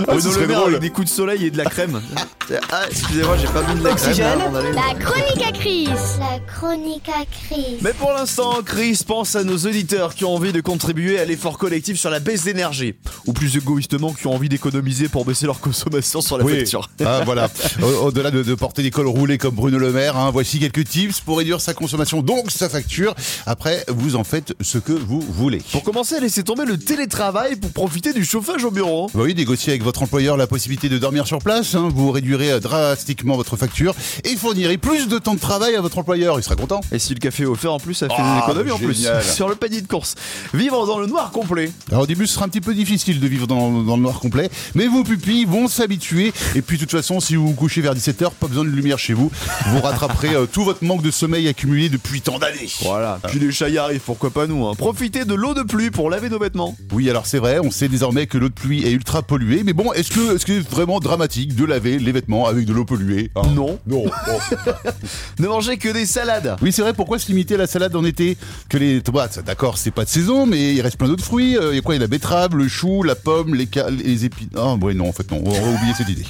Ah, 0.00 0.04
Bruno 0.14 0.30
Le 0.40 0.46
Maire 0.46 0.62
avec 0.66 0.80
des 0.80 0.90
coups 0.90 1.08
de 1.10 1.12
soleil 1.12 1.46
et 1.46 1.50
de 1.50 1.58
la 1.58 1.64
crème. 1.64 2.00
ah, 2.70 2.82
excusez-moi, 2.90 3.36
j'ai 3.36 3.46
pas 3.48 3.62
mis 3.74 3.80
de 3.80 3.84
la 3.84 3.94
crème. 3.94 4.74
La 4.74 4.94
chronique 4.98 5.42
à 5.46 5.52
Chris. 5.52 5.88
La 6.20 6.38
chronique 6.46 7.08
à 7.08 7.24
Chris. 7.24 7.76
Mais 7.82 7.92
pour 7.92 8.12
l'instant, 8.12 8.58
Chris 8.64 9.00
pense 9.06 9.34
à 9.36 9.44
nos 9.44 9.56
auditeurs 9.58 10.14
qui 10.14 10.24
ont 10.24 10.34
envie 10.34 10.52
de 10.52 10.60
contribuer 10.60 11.18
à 11.18 11.24
l'effort 11.24 11.58
collectif 11.58 11.98
sur 11.98 12.10
la 12.10 12.20
baisse 12.20 12.44
d'énergie. 12.44 12.94
Ou 13.26 13.32
plus 13.32 13.56
égoïstement, 13.56 14.12
qui 14.12 14.26
ont 14.26 14.34
envie 14.34 14.48
d'économiser 14.48 15.08
pour 15.08 15.24
baisser 15.24 15.46
leur 15.46 15.60
consommation 15.60 16.20
sur 16.20 16.38
la 16.38 16.44
Oui. 16.44 16.58
facture. 16.60 16.88
Ah, 17.04 17.22
voilà. 17.24 17.48
Au- 17.82 17.86
Au-delà 18.08 18.30
de, 18.30 18.42
de 18.42 18.54
porter 18.54 18.82
des 18.82 18.90
cols 18.90 19.08
roulés 19.08 19.38
comme 19.38 19.54
Bruno 19.54 19.78
Le 19.78 19.92
Maire, 19.92 20.16
hein, 20.16 20.30
voici 20.32 20.58
quelques 20.60 20.84
tips 20.84 21.20
pour 21.20 21.38
réduire 21.38 21.60
sa 21.60 21.74
consommation, 21.74 22.22
donc 22.22 22.50
sa 22.50 22.68
facture. 22.68 23.14
Après, 23.46 23.84
vous 23.88 24.16
en 24.16 24.24
faites 24.24 24.54
ce 24.60 24.78
que 24.78 24.92
vous 24.92 25.20
voulez. 25.20 25.60
Pour 25.72 25.82
commencer, 25.82 26.20
laissez 26.20 26.44
tomber 26.44 26.64
le 26.64 26.78
télétravail 26.78 27.56
pour 27.56 27.72
profiter 27.72 28.12
du 28.12 28.24
chauffage 28.24 28.64
au 28.64 28.70
bureau. 28.70 29.10
Bah 29.12 29.20
Oui, 29.24 29.34
négocier 29.34 29.72
avec 29.72 29.82
votre 29.88 30.02
employeur 30.02 30.36
la 30.36 30.46
possibilité 30.46 30.90
de 30.90 30.98
dormir 30.98 31.26
sur 31.26 31.38
place, 31.38 31.74
hein, 31.74 31.88
vous 31.90 32.10
réduirez 32.10 32.52
euh, 32.52 32.60
drastiquement 32.60 33.36
votre 33.36 33.56
facture 33.56 33.94
et 34.22 34.36
fournirez 34.36 34.76
plus 34.76 35.08
de 35.08 35.18
temps 35.18 35.32
de 35.32 35.40
travail 35.40 35.76
à 35.76 35.80
votre 35.80 35.96
employeur, 35.96 36.38
il 36.38 36.42
sera 36.42 36.56
content. 36.56 36.82
Et 36.92 36.98
si 36.98 37.14
le 37.14 37.20
café 37.20 37.44
est 37.44 37.46
offert 37.46 37.72
en 37.72 37.78
plus, 37.80 37.94
ça 37.94 38.06
fait 38.08 38.14
Ah, 38.18 38.42
des 38.46 38.52
économies 38.52 38.70
en 38.70 38.76
plus. 38.78 39.08
Sur 39.34 39.48
le 39.48 39.54
panier 39.54 39.80
de 39.80 39.86
course. 39.86 40.14
Vivre 40.52 40.86
dans 40.86 40.98
le 40.98 41.06
noir 41.06 41.30
complet. 41.30 41.70
Alors 41.90 42.02
au 42.02 42.06
début, 42.06 42.26
ce 42.26 42.34
sera 42.34 42.44
un 42.44 42.48
petit 42.50 42.60
peu 42.60 42.74
difficile 42.74 43.18
de 43.18 43.26
vivre 43.26 43.46
dans, 43.46 43.82
dans 43.82 43.96
le 43.96 44.02
noir 44.02 44.20
complet, 44.20 44.50
mais 44.74 44.88
vos 44.88 45.04
pupilles 45.04 45.46
vont 45.46 45.68
s'habituer. 45.68 46.34
Et 46.54 46.60
puis 46.60 46.76
de 46.76 46.82
toute 46.82 46.90
façon, 46.90 47.18
si 47.18 47.34
vous 47.34 47.46
vous 47.48 47.54
couchez 47.54 47.80
vers 47.80 47.94
17h, 47.94 48.32
pas 48.38 48.46
besoin 48.46 48.64
de 48.64 48.68
lumière 48.70 48.98
chez 48.98 49.14
vous. 49.14 49.30
Vous 49.68 49.80
rattraperez 49.80 50.34
euh, 50.34 50.44
tout 50.44 50.64
votre 50.64 50.84
manque 50.84 51.00
de 51.02 51.10
sommeil 51.10 51.48
accumulé 51.48 51.88
depuis 51.88 52.20
tant 52.20 52.38
d'années. 52.38 52.68
Voilà. 52.82 53.20
Puis 53.28 53.38
les 53.38 53.50
chats 53.52 53.70
y 53.70 53.78
arrivent, 53.78 54.02
pourquoi 54.04 54.28
pas 54.28 54.46
nous. 54.46 54.66
hein. 54.66 54.74
Profitez 54.76 55.24
de 55.24 55.32
l'eau 55.32 55.54
de 55.54 55.62
pluie 55.62 55.90
pour 55.90 56.10
laver 56.10 56.28
nos 56.28 56.38
vêtements. 56.38 56.76
Oui, 56.92 57.08
alors 57.08 57.24
c'est 57.24 57.38
vrai, 57.38 57.58
on 57.58 57.70
sait 57.70 57.88
désormais 57.88 58.26
que 58.26 58.36
l'eau 58.36 58.50
de 58.50 58.54
pluie 58.54 58.84
est 58.84 58.90
ultra 58.90 59.22
polluée, 59.22 59.62
mais 59.64 59.72
bon, 59.78 59.92
est-ce 59.94 60.10
que 60.10 60.36
est-ce 60.36 60.44
que 60.44 60.60
c'est 60.62 60.68
vraiment 60.68 61.00
dramatique 61.00 61.54
de 61.54 61.64
laver 61.64 61.98
les 61.98 62.12
vêtements 62.12 62.46
avec 62.46 62.66
de 62.66 62.72
l'eau 62.72 62.84
polluée 62.84 63.30
hein? 63.36 63.42
Non. 63.54 63.78
Non. 63.86 64.04
bon. 64.04 64.38
Ne 65.38 65.46
mangez 65.46 65.76
que 65.78 65.88
des 65.88 66.04
salades. 66.04 66.56
Oui, 66.62 66.72
c'est 66.72 66.82
vrai, 66.82 66.92
pourquoi 66.92 67.18
se 67.18 67.28
limiter 67.28 67.54
à 67.54 67.58
la 67.58 67.66
salade 67.66 67.94
en 67.94 68.04
été? 68.04 68.36
Que 68.68 68.76
les 68.76 69.00
tomates, 69.00 69.38
d'accord, 69.44 69.78
c'est 69.78 69.90
pas 69.92 70.04
de 70.04 70.08
saison, 70.10 70.46
mais 70.46 70.74
il 70.74 70.80
reste 70.80 70.96
plein 70.98 71.06
d'autres 71.08 71.24
fruits. 71.24 71.56
Euh, 71.56 71.70
Il 71.72 71.76
y 71.76 71.78
a 71.78 71.82
quoi? 71.82 71.94
Il 71.94 71.98
y 71.98 72.00
a 72.00 72.04
la 72.04 72.08
betterave, 72.08 72.56
le 72.56 72.66
chou, 72.68 73.02
la 73.04 73.14
pomme, 73.14 73.54
les, 73.54 73.68
les 74.04 74.24
épines. 74.24 74.48
Ah, 74.56 74.74
ouais, 74.74 74.94
non, 74.94 75.08
en 75.08 75.12
fait, 75.12 75.30
non, 75.30 75.40
on 75.44 75.50
va 75.50 75.58
oublier 75.68 75.94
cette 75.96 76.08
idée. 76.08 76.24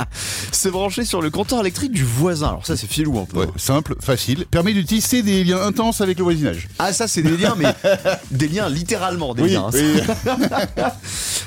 Se 0.52 0.68
brancher 0.70 1.04
sur 1.04 1.20
le 1.20 1.28
compteur 1.30 1.60
électrique 1.60 1.92
du 1.92 2.04
voisin. 2.04 2.48
Alors 2.48 2.66
ça, 2.66 2.76
c'est 2.76 2.86
filou 2.86 3.18
un 3.18 3.26
peu. 3.26 3.40
Ouais, 3.40 3.46
simple, 3.56 3.96
facile, 4.00 4.46
permet 4.50 4.72
de 4.72 4.80
tisser 4.82 5.22
des 5.22 5.44
liens 5.44 5.60
intenses 5.60 6.00
avec 6.00 6.16
le 6.18 6.24
voisinage. 6.24 6.68
Ah 6.78 6.92
ça 6.92 7.06
c'est 7.06 7.22
des 7.22 7.36
liens 7.36 7.54
mais 7.58 7.74
des 8.30 8.48
liens 8.48 8.68
littéralement 8.68 9.34
des 9.34 9.42
Oui, 9.42 9.50
liens. 9.52 9.66
hein. 9.66 9.70
oui. 9.74 10.00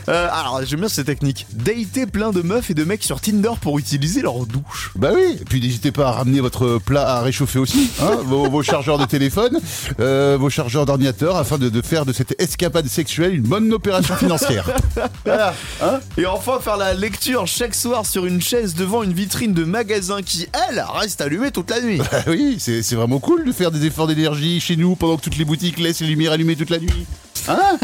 Euh, 0.09 0.27
alors 0.31 0.61
j'aime 0.65 0.79
bien 0.81 0.89
cette 0.89 1.07
technique. 1.07 1.46
Dater 1.53 2.05
plein 2.05 2.31
de 2.31 2.41
meufs 2.41 2.69
et 2.69 2.73
de 2.73 2.83
mecs 2.83 3.03
sur 3.03 3.21
Tinder 3.21 3.51
pour 3.61 3.79
utiliser 3.79 4.21
leur 4.21 4.45
douche. 4.45 4.91
Bah 4.95 5.11
oui, 5.13 5.37
et 5.39 5.45
puis 5.45 5.61
n'hésitez 5.61 5.91
pas 5.91 6.07
à 6.07 6.11
ramener 6.11 6.39
votre 6.39 6.79
plat 6.79 7.07
à 7.17 7.21
réchauffer 7.21 7.59
aussi, 7.59 7.89
hein, 8.01 8.17
vos, 8.25 8.49
vos 8.49 8.63
chargeurs 8.63 8.97
de 8.97 9.05
téléphone, 9.05 9.57
euh, 9.99 10.37
vos 10.39 10.49
chargeurs 10.49 10.85
d'ordinateur, 10.85 11.35
afin 11.37 11.57
de, 11.57 11.69
de 11.69 11.81
faire 11.81 12.05
de 12.05 12.13
cette 12.13 12.39
escapade 12.41 12.87
sexuelle 12.87 13.35
une 13.35 13.43
bonne 13.43 13.71
opération 13.73 14.15
financière. 14.15 14.69
voilà, 15.25 15.53
hein 15.81 15.99
Et 16.17 16.25
enfin 16.25 16.59
faire 16.59 16.77
la 16.77 16.93
lecture 16.93 17.47
chaque 17.47 17.75
soir 17.75 18.05
sur 18.05 18.25
une 18.25 18.41
chaise 18.41 18.75
devant 18.75 19.03
une 19.03 19.13
vitrine 19.13 19.53
de 19.53 19.63
magasin 19.63 20.21
qui 20.21 20.47
elle 20.69 20.83
reste 20.93 21.21
allumée 21.21 21.51
toute 21.51 21.69
la 21.69 21.81
nuit. 21.81 21.97
Bah 21.97 22.23
oui, 22.27 22.57
c'est 22.59 22.83
c'est 22.83 22.95
vraiment 22.95 23.19
cool 23.19 23.45
de 23.45 23.51
faire 23.51 23.71
des 23.71 23.85
efforts 23.85 24.07
d'énergie 24.07 24.59
chez 24.59 24.75
nous 24.75 24.95
pendant 24.95 25.17
que 25.17 25.21
toutes 25.21 25.37
les 25.37 25.45
boutiques 25.45 25.79
laissent 25.79 26.01
les 26.01 26.07
lumières 26.07 26.31
allumées 26.31 26.55
toute 26.55 26.69
la 26.69 26.79
nuit. 26.79 27.05
Hein 27.47 27.77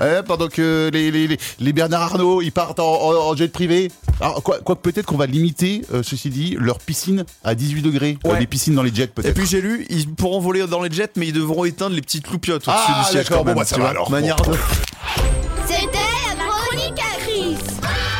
Ouais, 0.00 0.22
Pendant 0.22 0.48
que 0.48 0.90
les, 0.92 1.10
les, 1.10 1.26
les, 1.28 1.38
les 1.60 1.72
Bernard 1.72 2.02
Arnault, 2.02 2.42
ils 2.42 2.50
partent 2.52 2.80
en, 2.80 2.84
en- 2.92 3.30
en 3.30 3.36
jet 3.36 3.48
privé. 3.48 3.90
Alors, 4.20 4.42
quoi, 4.42 4.58
quoi 4.60 4.74
que 4.76 4.80
peut-être 4.80 5.06
qu'on 5.06 5.16
va 5.16 5.26
limiter, 5.26 5.82
euh, 5.92 6.02
ceci 6.02 6.30
dit, 6.30 6.56
leur 6.58 6.78
piscine 6.78 7.24
à 7.44 7.54
18 7.54 7.82
degrés. 7.82 8.18
Euh, 8.26 8.30
Ouais. 8.32 8.40
les 8.40 8.46
piscines 8.46 8.74
dans 8.74 8.82
les 8.82 8.92
jets 8.94 9.04
Et 9.04 9.06
peut-être. 9.08 9.34
puis 9.34 9.46
j'ai 9.46 9.60
lu, 9.60 9.86
ils 9.90 10.08
pourront 10.12 10.40
voler 10.40 10.66
dans 10.66 10.82
les 10.82 10.90
jets 10.90 11.10
mais 11.16 11.28
ils 11.28 11.32
devront 11.32 11.64
éteindre 11.64 11.94
les 11.94 12.00
petites 12.02 12.26
cloupiottes 12.26 12.66
au-dessus 12.66 12.82
Ah, 12.88 13.02
du 13.04 13.10
siège 13.10 13.28
quand 13.28 13.44
même. 13.44 13.54
bon, 13.54 13.60
bah, 13.60 13.66
ça 13.66 13.78
va 13.78 13.88
alors. 13.90 14.10
Manière 14.10 14.36
Bon. 14.36 14.50
de... 14.52 14.56
C'était 15.66 15.98
la 16.36 16.44
chronique 16.46 16.98
à 16.98 17.20
Chris. 17.20 17.56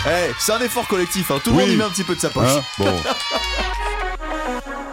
Eh, 0.06 0.32
c'est 0.38 0.52
un 0.52 0.60
effort 0.60 0.86
collectif, 0.86 1.30
hein. 1.30 1.40
tout 1.42 1.50
le 1.50 1.56
Oui. 1.56 1.62
monde 1.62 1.72
y 1.72 1.76
met 1.76 1.84
un 1.84 1.90
petit 1.90 2.04
peu 2.04 2.14
de 2.14 2.20
sa 2.20 2.28
poche. 2.30 2.44
Hein 2.48 2.62
bon. 2.78 2.86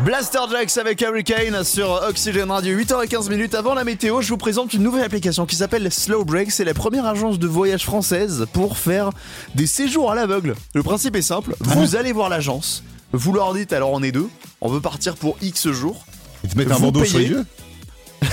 Blaster 0.03 0.39
Jacks 0.49 0.77
avec 0.77 1.01
Hurricane 1.01 1.63
sur 1.63 2.01
Oxygen 2.07 2.49
Radio. 2.49 2.75
8h15 2.75 3.29
minutes 3.29 3.53
avant 3.53 3.75
la 3.75 3.83
météo, 3.83 4.21
je 4.21 4.29
vous 4.29 4.37
présente 4.37 4.73
une 4.73 4.81
nouvelle 4.81 5.03
application 5.03 5.45
qui 5.45 5.55
s'appelle 5.55 5.91
Slow 5.91 6.25
Break. 6.25 6.49
C'est 6.49 6.63
la 6.63 6.73
première 6.73 7.05
agence 7.05 7.37
de 7.37 7.47
voyage 7.47 7.85
française 7.85 8.47
pour 8.51 8.77
faire 8.77 9.11
des 9.53 9.67
séjours 9.67 10.11
à 10.11 10.15
l'aveugle. 10.15 10.55
Le 10.73 10.81
principe 10.81 11.15
est 11.15 11.21
simple, 11.21 11.55
vous 11.59 11.95
allez 11.95 12.13
voir 12.13 12.29
l'agence, 12.29 12.83
vous 13.11 13.31
leur 13.31 13.53
dites 13.53 13.73
alors 13.73 13.91
on 13.91 14.01
est 14.01 14.11
deux, 14.11 14.27
on 14.61 14.69
veut 14.69 14.81
partir 14.81 15.15
pour 15.15 15.37
X 15.41 15.69
jours. 15.69 16.05
Ils 16.43 16.49
te 16.49 16.57
mettent 16.57 16.71
un 16.71 16.79
bandeau 16.79 17.05
sur 17.05 17.19
les 17.19 17.27
yeux 17.27 17.45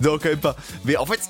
Non, 0.00 0.18
quand 0.18 0.28
même 0.28 0.38
pas. 0.38 0.54
Mais 0.84 0.96
en 0.96 1.06
fait, 1.06 1.20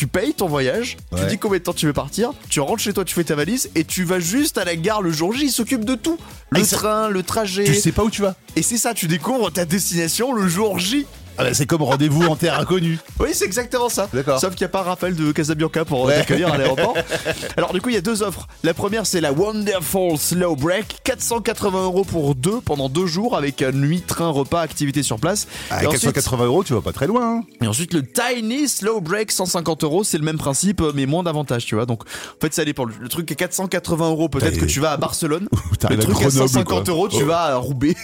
tu 0.00 0.06
payes 0.06 0.32
ton 0.32 0.48
voyage, 0.48 0.96
tu 1.14 1.26
dis 1.26 1.36
combien 1.36 1.58
de 1.58 1.62
temps 1.62 1.74
tu 1.74 1.84
veux 1.84 1.92
partir, 1.92 2.32
tu 2.48 2.58
rentres 2.60 2.80
chez 2.82 2.94
toi, 2.94 3.04
tu 3.04 3.14
fais 3.14 3.22
ta 3.22 3.34
valise 3.34 3.68
et 3.74 3.84
tu 3.84 4.02
vas 4.02 4.18
juste 4.18 4.56
à 4.56 4.64
la 4.64 4.74
gare 4.74 5.02
le 5.02 5.12
jour 5.12 5.34
J, 5.34 5.44
ils 5.44 5.50
s'occupent 5.50 5.84
de 5.84 5.94
tout. 5.94 6.16
Le 6.48 6.64
ça- 6.64 6.78
train, 6.78 7.08
le 7.10 7.22
trajet. 7.22 7.64
Tu 7.64 7.74
sais 7.74 7.92
pas 7.92 8.02
où 8.02 8.08
tu 8.08 8.22
vas 8.22 8.34
Et 8.56 8.62
c'est 8.62 8.78
ça, 8.78 8.94
tu 8.94 9.08
découvres 9.08 9.52
ta 9.52 9.66
destination 9.66 10.32
le 10.32 10.48
jour 10.48 10.78
J. 10.78 11.04
Ah 11.38 11.44
bah, 11.44 11.54
C'est 11.54 11.66
comme 11.66 11.82
rendez-vous 11.82 12.24
en 12.26 12.36
terre 12.36 12.58
inconnue. 12.58 12.98
Oui, 13.20 13.28
c'est 13.34 13.44
exactement 13.44 13.88
ça. 13.90 14.08
D'accord. 14.14 14.40
Sauf 14.40 14.54
qu'il 14.54 14.64
n'y 14.64 14.70
a 14.70 14.70
pas 14.70 14.82
Raphaël 14.82 15.14
de 15.14 15.30
Casabianca 15.32 15.84
pour 15.84 16.04
Ouais. 16.04 16.16
t'accueillir 16.16 16.52
à 16.52 16.56
l'aéroport. 16.58 16.94
Alors 17.58 17.72
du 17.74 17.80
coup, 17.82 17.90
il 17.90 17.94
y 17.94 17.98
a 17.98 18.00
deux 18.00 18.22
offres. 18.22 18.46
La 18.64 18.72
première, 18.72 19.04
c'est 19.06 19.20
la 19.20 19.32
Wonderful 19.32 20.16
Slow 20.18 20.56
Break, 20.56 21.00
480 21.04 21.82
euros 21.84 22.04
pour 22.04 22.34
deux 22.34 22.60
pendant 22.62 22.88
deux 22.88 23.06
jours 23.06 23.36
avec 23.36 23.60
euh, 23.60 23.72
nuit, 23.72 24.00
train, 24.00 24.28
repas, 24.28 24.60
activité 24.62 25.02
sur 25.02 25.18
place. 25.18 25.46
À 25.70 25.82
et, 25.82 25.86
ensuite, 25.86 26.02
480 26.12 26.44
euros, 26.46 26.64
tu 26.64 26.72
vas 26.72 26.80
pas 26.80 26.92
très 26.92 27.06
loin. 27.06 27.38
hein. 27.40 27.42
et 27.62 27.66
ensuite, 27.66 27.92
le 27.92 28.02
Tiny 28.02 28.66
Slow 28.68 29.00
Break, 29.02 29.30
150 29.32 29.84
euros, 29.84 30.02
c'est 30.02 30.16
le 30.18 30.24
même 30.24 30.38
principe, 30.38 30.80
euh, 30.80 30.92
mais 30.94 31.04
moins 31.04 31.22
d'avantages, 31.22 31.66
tu 31.66 31.74
vois. 31.74 31.84
Donc, 31.86 32.04
en 32.04 32.40
fait, 32.40 32.54
ça 32.54 32.64
dépend. 32.64 32.84
Le 32.84 33.08
truc 33.08 33.30
est 33.30 33.36
480 33.36 34.08
euros, 34.08 34.28
peut-être 34.30 34.58
que 34.58 34.64
tu 34.66 34.80
vas 34.80 34.92
à 34.92 34.96
Barcelone. 34.96 35.48
Le 35.90 35.94
à 35.94 35.98
truc 35.98 36.16
à 36.16 36.20
Grenoble, 36.20 36.32
150 36.32 36.84
quoi. 36.86 36.94
euros, 36.94 37.08
tu 37.08 37.22
Oh. 37.22 37.26
vas 37.26 37.40
à 37.42 37.56
Roubaix. 37.56 37.96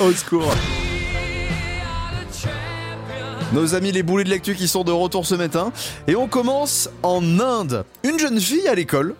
Au 0.00 0.12
secours. 0.12 0.50
Nos 3.54 3.76
amis 3.76 3.92
les 3.92 4.02
boulets 4.02 4.24
de 4.24 4.30
l'actu 4.30 4.56
qui 4.56 4.66
sont 4.66 4.82
de 4.82 4.90
retour 4.90 5.24
ce 5.24 5.36
matin. 5.36 5.70
Et 6.08 6.16
on 6.16 6.26
commence 6.26 6.90
en 7.04 7.38
Inde. 7.38 7.84
Une 8.02 8.18
jeune 8.18 8.40
fille 8.40 8.66
à 8.66 8.74
l'école 8.74 9.14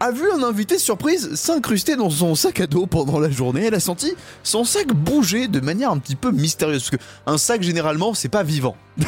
a 0.00 0.10
vu 0.10 0.24
un 0.32 0.42
invité 0.42 0.80
surprise 0.80 1.36
s'incruster 1.36 1.94
dans 1.94 2.10
son 2.10 2.34
sac 2.34 2.60
à 2.60 2.66
dos 2.66 2.86
pendant 2.86 3.20
la 3.20 3.30
journée. 3.30 3.66
Elle 3.66 3.74
a 3.76 3.80
senti 3.80 4.14
son 4.42 4.64
sac 4.64 4.88
bouger 4.88 5.46
de 5.46 5.60
manière 5.60 5.92
un 5.92 5.98
petit 5.98 6.16
peu 6.16 6.32
mystérieuse. 6.32 6.82
Parce 6.82 6.90
que 6.90 7.06
un 7.26 7.38
sac, 7.38 7.62
généralement, 7.62 8.14
c'est 8.14 8.28
pas 8.28 8.42
vivant. 8.42 8.76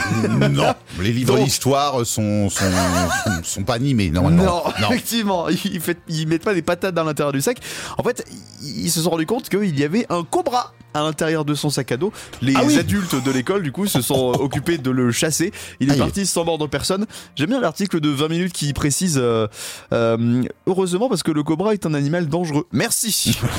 non, 0.50 0.72
les 1.00 1.12
livres 1.12 1.36
d'histoire 1.40 2.06
sont, 2.06 2.48
sont, 2.48 2.70
sont, 2.70 3.42
sont 3.42 3.62
pas 3.64 3.74
animés. 3.74 4.10
Non, 4.10 4.30
non, 4.30 4.62
effectivement, 4.78 5.48
ils, 5.48 5.80
fait- 5.80 5.98
ils 6.08 6.28
mettent 6.28 6.44
pas 6.44 6.54
des 6.54 6.62
patates 6.62 6.94
dans 6.94 7.02
l'intérieur 7.02 7.32
du 7.32 7.40
sac. 7.40 7.58
En 7.98 8.04
fait, 8.04 8.24
ils 8.62 8.90
se 8.90 9.02
sont 9.02 9.10
rendus 9.10 9.26
compte 9.26 9.48
qu'il 9.48 9.76
y 9.76 9.82
avait 9.82 10.06
un 10.10 10.22
cobra 10.22 10.74
à 10.94 11.02
l'intérieur 11.02 11.44
de 11.44 11.54
son 11.54 11.70
sac 11.70 11.92
à 11.92 11.96
dos. 11.96 12.12
Les 12.42 12.54
Ah 12.56 12.62
oui. 12.64 12.78
adultes 12.78 13.22
de 13.22 13.30
l'école, 13.30 13.62
du 13.62 13.72
coup, 13.72 13.86
se 13.86 14.00
sont 14.02 14.32
occupés 14.32 14.78
de 14.78 14.90
le 14.90 15.12
chasser. 15.12 15.52
Il 15.80 15.88
est 15.88 15.92
Aïe. 15.92 15.98
parti 15.98 16.26
sans 16.26 16.44
mordre 16.44 16.66
personne. 16.66 17.06
J'aime 17.36 17.50
bien 17.50 17.60
l'article 17.60 18.00
de 18.00 18.08
20 18.08 18.28
minutes 18.28 18.52
qui 18.52 18.72
précise 18.72 19.18
euh, 19.20 19.46
euh, 19.92 20.42
heureusement 20.66 21.08
parce 21.08 21.22
que 21.22 21.30
le 21.30 21.42
cobra 21.42 21.72
est 21.74 21.86
un 21.86 21.94
animal 21.94 22.26
dangereux. 22.28 22.66
Merci. 22.72 23.38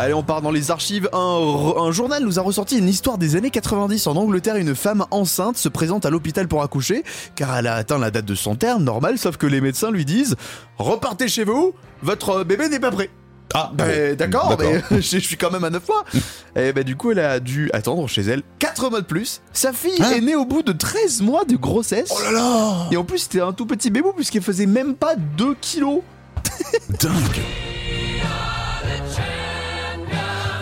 Allez, 0.00 0.14
on 0.14 0.22
part 0.22 0.42
dans 0.42 0.52
les 0.52 0.70
archives. 0.70 1.08
Un, 1.12 1.18
un 1.18 1.90
journal 1.90 2.22
nous 2.22 2.38
a 2.38 2.42
ressorti 2.42 2.78
une 2.78 2.88
histoire 2.88 3.18
des 3.18 3.34
années 3.34 3.50
90. 3.50 4.06
En 4.06 4.14
Angleterre, 4.14 4.54
une 4.54 4.76
femme 4.76 5.04
enceinte 5.10 5.56
se 5.56 5.68
présente 5.68 6.06
à 6.06 6.10
l'hôpital 6.10 6.46
pour 6.46 6.62
accoucher, 6.62 7.02
car 7.34 7.56
elle 7.56 7.66
a 7.66 7.74
atteint 7.74 7.98
la 7.98 8.12
date 8.12 8.24
de 8.24 8.36
son 8.36 8.54
terme, 8.54 8.84
normal, 8.84 9.18
sauf 9.18 9.36
que 9.38 9.46
les 9.48 9.60
médecins 9.60 9.90
lui 9.90 10.04
disent 10.04 10.36
Repartez 10.76 11.26
chez 11.26 11.42
vous, 11.42 11.74
votre 12.02 12.44
bébé 12.44 12.68
n'est 12.68 12.78
pas 12.78 12.92
prêt. 12.92 13.10
Ah, 13.54 13.70
Ben, 13.74 14.14
d'accord, 14.14 14.56
mais 14.58 14.82
je 15.00 15.18
suis 15.18 15.36
quand 15.36 15.50
même 15.50 15.64
à 15.64 15.70
9 15.70 15.88
mois. 15.88 16.04
Et 16.56 16.72
ben 16.72 16.84
du 16.84 16.96
coup, 16.96 17.12
elle 17.12 17.20
a 17.20 17.40
dû 17.40 17.70
attendre 17.72 18.06
chez 18.08 18.22
elle 18.22 18.42
4 18.58 18.90
mois 18.90 19.00
de 19.00 19.06
plus. 19.06 19.40
Sa 19.52 19.72
fille 19.72 20.00
Hein 20.00 20.10
est 20.10 20.20
née 20.20 20.36
au 20.36 20.44
bout 20.44 20.62
de 20.62 20.72
13 20.72 21.22
mois 21.22 21.44
de 21.44 21.56
grossesse. 21.56 22.12
Oh 22.14 22.22
là 22.24 22.32
là 22.32 22.86
Et 22.90 22.96
en 22.96 23.04
plus, 23.04 23.18
c'était 23.18 23.40
un 23.40 23.52
tout 23.52 23.66
petit 23.66 23.90
bébé 23.90 24.08
puisqu'elle 24.14 24.42
faisait 24.42 24.66
même 24.66 24.94
pas 24.94 25.14
2 25.16 25.54
kilos. 25.60 26.00
Dingue 27.00 27.42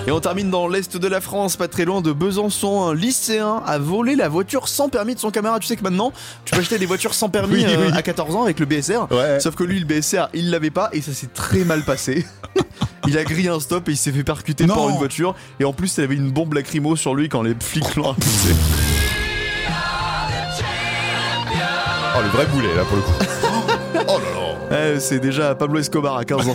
Et 0.08 0.12
on 0.12 0.20
termine 0.20 0.50
dans 0.50 0.68
l'est 0.68 0.96
de 0.96 1.08
la 1.08 1.20
France, 1.20 1.56
pas 1.56 1.66
très 1.66 1.84
loin 1.84 2.00
de 2.00 2.12
Besançon. 2.12 2.84
Un 2.84 2.94
lycéen 2.94 3.60
a 3.66 3.78
volé 3.78 4.14
la 4.14 4.28
voiture 4.28 4.68
sans 4.68 4.88
permis 4.88 5.16
de 5.16 5.20
son 5.20 5.32
camarade. 5.32 5.60
Tu 5.62 5.66
sais 5.66 5.74
que 5.76 5.82
maintenant, 5.82 6.12
tu 6.44 6.54
peux 6.54 6.60
acheter 6.60 6.78
des 6.78 6.86
voitures 6.86 7.12
sans 7.12 7.28
permis 7.28 7.56
Oui, 7.64 7.64
euh, 7.66 7.88
oui. 7.90 7.92
à 7.96 8.02
14 8.02 8.36
ans 8.36 8.44
avec 8.44 8.60
le 8.60 8.66
BSR. 8.66 9.08
Ouais. 9.10 9.40
Sauf 9.40 9.56
que 9.56 9.64
lui, 9.64 9.80
le 9.80 9.84
BSR, 9.84 10.28
il 10.32 10.50
l'avait 10.50 10.70
pas 10.70 10.90
et 10.92 11.02
ça 11.02 11.12
s'est 11.12 11.26
très 11.34 11.64
mal 11.64 11.82
passé. 11.82 12.24
il 13.08 13.18
a 13.18 13.24
grillé 13.24 13.48
un 13.48 13.58
stop 13.58 13.88
et 13.88 13.92
il 13.92 13.96
s'est 13.96 14.12
fait 14.12 14.22
percuter 14.22 14.64
Non. 14.66 14.74
par 14.76 14.88
une 14.90 14.96
voiture. 14.96 15.34
Et 15.58 15.64
en 15.64 15.72
plus, 15.72 15.96
il 15.98 16.04
avait 16.04 16.14
une 16.14 16.30
bombe 16.30 16.54
lacrymo 16.54 16.94
sur 16.94 17.16
lui 17.16 17.28
quand 17.28 17.42
les 17.42 17.56
flics 17.58 17.96
l'ont 17.96 18.12
accusé. 18.12 18.54
Oh, 22.18 22.22
le 22.22 22.28
vrai 22.28 22.46
boulet, 22.46 22.74
là, 22.76 22.84
pour 22.84 22.96
le 22.96 23.02
coup. 23.02 23.12
Oh 24.08 24.18
là 24.20 24.30
là 24.30 24.92
Ouais, 24.94 25.00
C'est 25.00 25.18
déjà 25.18 25.54
Pablo 25.56 25.80
Escobar 25.80 26.16
à 26.16 26.24
15 26.24 26.48
ans. 26.48 26.54